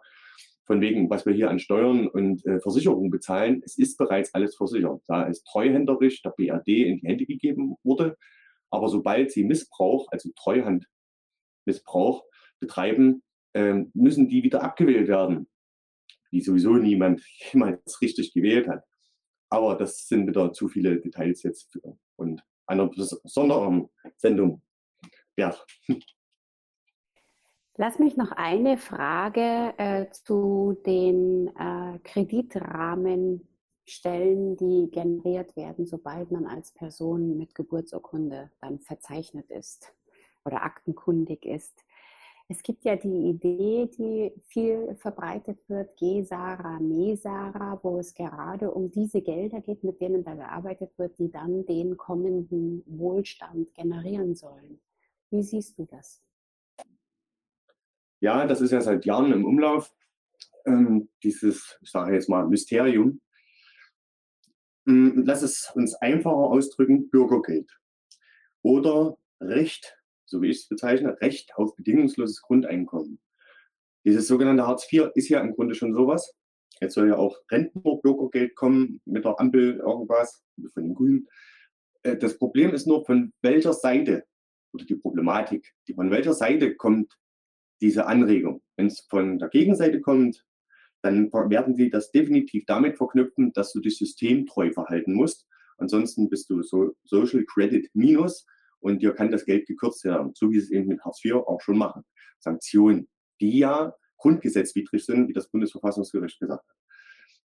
[0.65, 3.63] von wegen, was wir hier an Steuern und äh, Versicherungen bezahlen.
[3.65, 5.01] Es ist bereits alles versichert.
[5.07, 8.15] Da ist treuhänderisch der BRD in die Hände gegeben wurde.
[8.69, 12.23] Aber sobald sie Missbrauch, also Treuhandmissbrauch
[12.59, 13.23] betreiben,
[13.53, 15.47] ähm, müssen die wieder abgewählt werden,
[16.31, 17.21] wie sowieso niemand
[17.51, 18.83] jemals richtig gewählt hat.
[19.49, 21.79] Aber das sind wieder zu viele Details jetzt
[22.15, 24.61] und einer besonderen Sendung
[25.35, 25.65] wert.
[27.75, 33.47] Lass mich noch eine Frage äh, zu den äh, Kreditrahmen
[33.85, 39.93] stellen, die generiert werden, sobald man als Person mit Geburtsurkunde dann verzeichnet ist
[40.45, 41.85] oder aktenkundig ist.
[42.51, 48.89] Es gibt ja die Idee, die viel verbreitet wird, Gesara, Mesara, wo es gerade um
[48.89, 54.81] diese Gelder geht, mit denen da gearbeitet wird, die dann den kommenden Wohlstand generieren sollen.
[55.29, 56.23] Wie siehst du das?
[58.19, 59.93] Ja, das ist ja seit Jahren im Umlauf.
[60.65, 63.21] Ähm, dieses, ich sage jetzt mal, Mysterium.
[64.87, 67.79] Ähm, lass es uns einfacher ausdrücken, Bürgergeld.
[68.63, 69.98] Oder Recht
[70.29, 73.19] so wie ich es bezeichne, Recht auf bedingungsloses Grundeinkommen.
[74.05, 76.33] Dieses sogenannte Hartz IV ist ja im Grunde schon sowas.
[76.79, 81.27] Jetzt soll ja auch Rentnerbürgergeld kommen mit der Ampel irgendwas von den Grünen.
[82.03, 84.23] Äh, das Problem ist nur, von welcher Seite
[84.73, 87.17] oder die Problematik, von welcher Seite kommt
[87.81, 88.61] diese Anregung.
[88.77, 90.45] Wenn es von der Gegenseite kommt,
[91.01, 95.47] dann werden sie das definitiv damit verknüpfen, dass du dich systemtreu verhalten musst.
[95.77, 98.45] Ansonsten bist du so Social Credit Minus
[98.79, 101.35] und dir kann das Geld gekürzt werden, so wie sie es eben mit Hartz IV
[101.35, 102.03] auch schon machen.
[102.39, 103.07] Sanktionen,
[103.41, 106.77] die ja grundgesetzwidrig sind, wie das Bundesverfassungsgericht gesagt hat,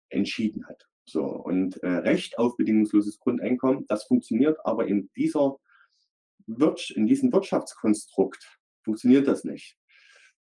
[0.09, 0.87] entschieden hat.
[1.05, 5.57] So, und äh, Recht auf bedingungsloses Grundeinkommen, das funktioniert aber in dieser
[6.47, 9.77] in diesem Wirtschaftskonstrukt funktioniert das nicht,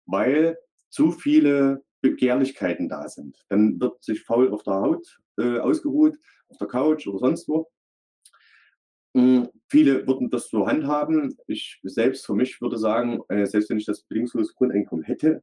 [0.06, 0.56] weil
[0.88, 3.44] zu viele Begehrlichkeiten da sind.
[3.48, 6.18] Dann wird sich faul auf der Haut äh, ausgeruht,
[6.48, 7.70] auf der Couch oder sonst wo.
[9.14, 11.36] Hm, viele würden das so handhaben.
[11.46, 15.42] Ich selbst für mich würde sagen, äh, selbst wenn ich das bedingungslose Grundeinkommen hätte,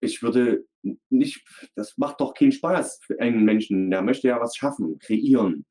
[0.00, 0.64] ich würde
[1.10, 1.44] nicht,
[1.76, 3.90] das macht doch keinen Spaß für einen Menschen.
[3.90, 5.66] Der möchte ja was schaffen, kreieren.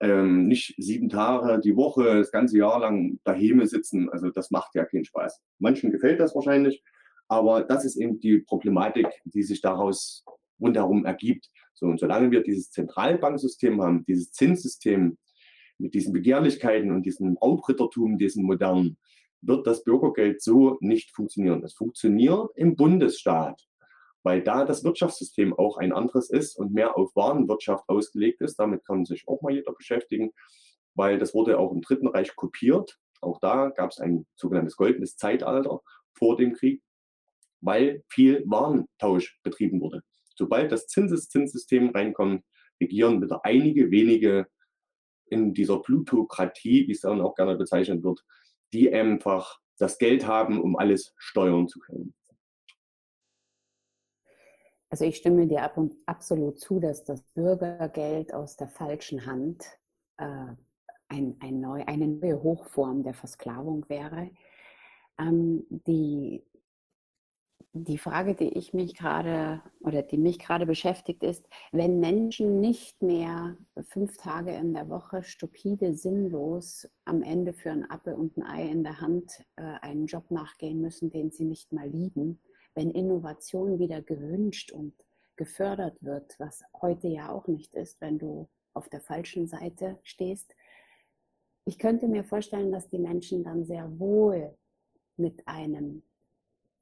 [0.00, 4.08] ähm, nicht sieben Tage die Woche, das ganze Jahr lang daheim sitzen.
[4.10, 5.40] Also das macht ja keinen Spaß.
[5.58, 6.82] Manchen gefällt das wahrscheinlich,
[7.28, 10.24] aber das ist eben die Problematik, die sich daraus
[10.60, 11.48] rundherum ergibt.
[11.74, 15.18] So, und solange wir dieses Zentralbanksystem haben, dieses Zinssystem
[15.80, 18.98] mit diesen Begehrlichkeiten und diesem Raubrittertum, diesen modernen,
[19.42, 21.64] wird das Bürgergeld so nicht funktionieren.
[21.64, 23.66] Es funktioniert im Bundesstaat
[24.22, 28.56] weil da das Wirtschaftssystem auch ein anderes ist und mehr auf Warenwirtschaft ausgelegt ist.
[28.56, 30.32] Damit kann sich auch mal jeder beschäftigen,
[30.94, 32.98] weil das wurde auch im Dritten Reich kopiert.
[33.20, 35.80] Auch da gab es ein sogenanntes goldenes Zeitalter
[36.12, 36.82] vor dem Krieg,
[37.60, 40.02] weil viel Warentausch betrieben wurde.
[40.34, 42.44] Sobald das Zinseszinssystem reinkommt,
[42.80, 44.46] regieren wieder einige wenige
[45.30, 48.24] in dieser Plutokratie, wie es dann auch gerne bezeichnet wird,
[48.72, 52.14] die einfach das Geld haben, um alles steuern zu können.
[54.90, 59.64] Also ich stimme dir ab und absolut zu, dass das Bürgergeld aus der falschen Hand
[60.16, 60.46] äh,
[61.08, 64.30] ein, ein neu, eine neue Hochform der Versklavung wäre.
[65.18, 66.44] Ähm, die,
[67.72, 73.00] die Frage, die ich mich gerade oder die mich gerade beschäftigt, ist, wenn Menschen nicht
[73.00, 73.56] mehr
[73.88, 78.68] fünf Tage in der Woche stupide, sinnlos am Ende für ein Apfel und ein Ei
[78.68, 82.40] in der Hand äh, einen Job nachgehen müssen, den sie nicht mal lieben,
[82.74, 84.94] wenn Innovation wieder gewünscht und
[85.36, 90.54] gefördert wird, was heute ja auch nicht ist, wenn du auf der falschen Seite stehst.
[91.64, 94.56] Ich könnte mir vorstellen, dass die Menschen dann sehr wohl
[95.16, 96.02] mit einem,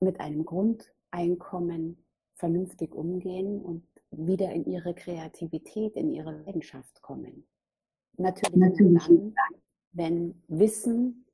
[0.00, 7.46] mit einem Grundeinkommen vernünftig umgehen und wieder in ihre Kreativität, in ihre Leidenschaft kommen.
[8.16, 9.02] Natürlich, Natürlich.
[9.04, 9.34] dann,
[9.92, 11.26] wenn Wissen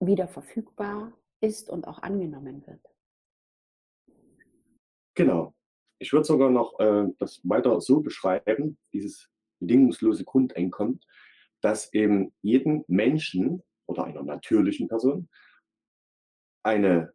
[0.00, 2.80] wieder verfügbar ist und auch angenommen wird.
[5.14, 5.54] Genau.
[6.00, 11.00] Ich würde sogar noch äh, das weiter so beschreiben, dieses bedingungslose Grundeinkommen,
[11.60, 15.28] dass eben jedem Menschen oder einer natürlichen Person
[16.62, 17.12] eine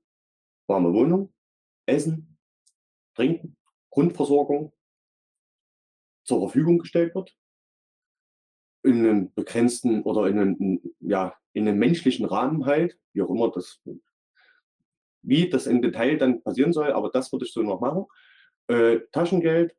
[0.68, 1.34] warme Wohnung,
[1.86, 2.38] Essen,
[3.16, 3.58] Trinken,
[3.90, 4.74] Grundversorgung
[6.24, 7.36] zur Verfügung gestellt wird.
[8.84, 13.52] In einem begrenzten oder in einem, ja, in einem menschlichen Rahmen halt, wie auch immer
[13.52, 13.82] das
[15.24, 18.06] wie das im Detail dann passieren soll, aber das würde ich so noch machen.
[18.68, 19.74] Äh, Taschengeld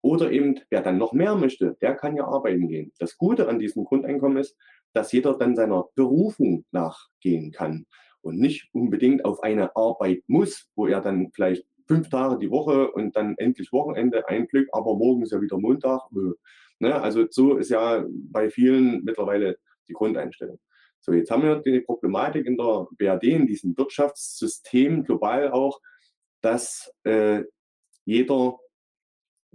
[0.00, 2.92] oder eben, wer dann noch mehr möchte, der kann ja arbeiten gehen.
[2.98, 4.56] Das Gute an diesem Grundeinkommen ist,
[4.94, 7.86] dass jeder dann seiner Berufung nachgehen kann
[8.28, 12.90] und nicht unbedingt auf eine Arbeit muss, wo er dann vielleicht fünf Tage die Woche
[12.92, 16.02] und dann endlich Wochenende ein Glück, aber morgen ist ja wieder Montag.
[16.78, 17.00] Ne?
[17.00, 19.58] Also so ist ja bei vielen mittlerweile
[19.88, 20.60] die Grundeinstellung.
[21.00, 25.80] So, jetzt haben wir die Problematik in der BRD, in diesem Wirtschaftssystem global auch,
[26.42, 27.44] dass äh,
[28.04, 28.58] jeder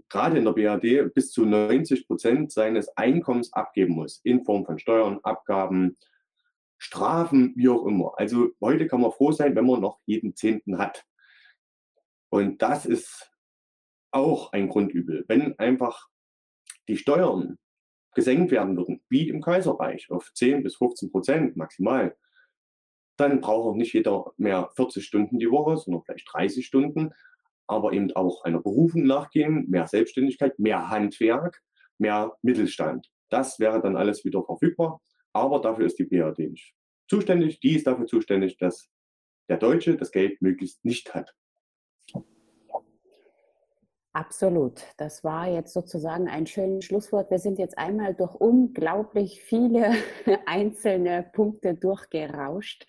[0.09, 4.79] gerade in der BRD bis zu 90 Prozent seines Einkommens abgeben muss, in Form von
[4.79, 5.97] Steuern, Abgaben,
[6.83, 8.13] Strafen, wie auch immer.
[8.17, 11.05] Also heute kann man froh sein, wenn man noch jeden Zehnten hat.
[12.29, 13.31] Und das ist
[14.11, 15.23] auch ein Grundübel.
[15.29, 16.09] Wenn einfach
[16.89, 17.57] die Steuern
[18.15, 22.17] gesenkt werden würden, wie im Kaiserreich, auf 10 bis 15 Prozent maximal,
[23.15, 27.13] dann braucht auch nicht jeder mehr 40 Stunden die Woche, sondern vielleicht 30 Stunden,
[27.65, 31.63] aber eben auch einer Berufung nachgehen, mehr Selbstständigkeit, mehr Handwerk,
[31.97, 33.09] mehr Mittelstand.
[33.29, 35.01] Das wäre dann alles wieder verfügbar,
[35.33, 36.73] aber dafür ist die BRD nicht
[37.07, 37.59] zuständig.
[37.59, 38.89] Die ist dafür zuständig, dass
[39.49, 41.35] der Deutsche das Geld möglichst nicht hat.
[44.13, 44.83] Absolut.
[44.97, 47.31] Das war jetzt sozusagen ein schönes Schlusswort.
[47.31, 49.91] Wir sind jetzt einmal durch unglaublich viele
[50.45, 52.85] einzelne Punkte durchgerauscht.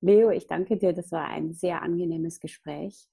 [0.00, 0.94] Leo, ich danke dir.
[0.94, 3.08] Das war ein sehr angenehmes Gespräch.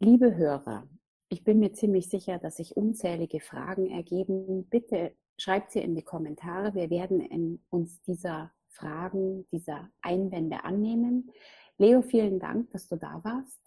[0.00, 0.88] Liebe Hörer,
[1.28, 4.66] ich bin mir ziemlich sicher, dass sich unzählige Fragen ergeben.
[4.68, 6.74] Bitte schreibt sie in die Kommentare.
[6.74, 11.30] Wir werden uns dieser Fragen, dieser Einwände annehmen.
[11.78, 13.60] Leo, vielen Dank, dass du da warst.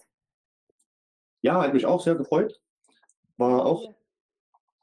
[1.41, 2.59] Ja, hat mich auch sehr gefreut
[3.37, 3.93] war auch,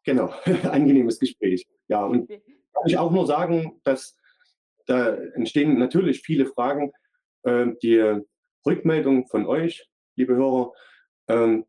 [0.04, 0.32] genau,
[0.64, 1.66] angenehmes Gespräch.
[1.88, 4.16] Ja, und kann ich auch nur sagen, dass
[4.86, 6.92] da entstehen natürlich viele Fragen.
[7.44, 8.20] Ähm, die
[8.64, 10.72] Rückmeldung von euch, liebe Hörer,
[11.28, 11.66] ähm,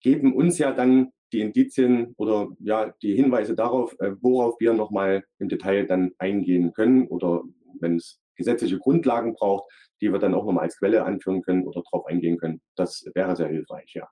[0.00, 5.24] geben uns ja dann die Indizien oder ja die Hinweise darauf, äh, worauf wir nochmal
[5.38, 7.42] im Detail dann eingehen können oder
[7.80, 9.70] wenn es gesetzliche Grundlagen braucht,
[10.00, 12.60] die wir dann auch nochmal als Quelle anführen können oder darauf eingehen können.
[12.76, 14.08] Das wäre sehr hilfreich, ja.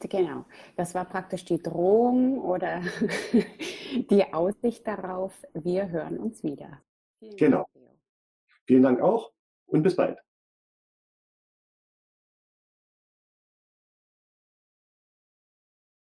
[0.00, 0.44] Genau,
[0.76, 2.82] das war praktisch die Drohung oder
[4.10, 6.82] die Aussicht darauf, wir hören uns wieder.
[7.18, 7.66] Vielen genau.
[7.72, 7.86] Dank,
[8.66, 9.32] Vielen Dank auch
[9.66, 10.18] und bis bald.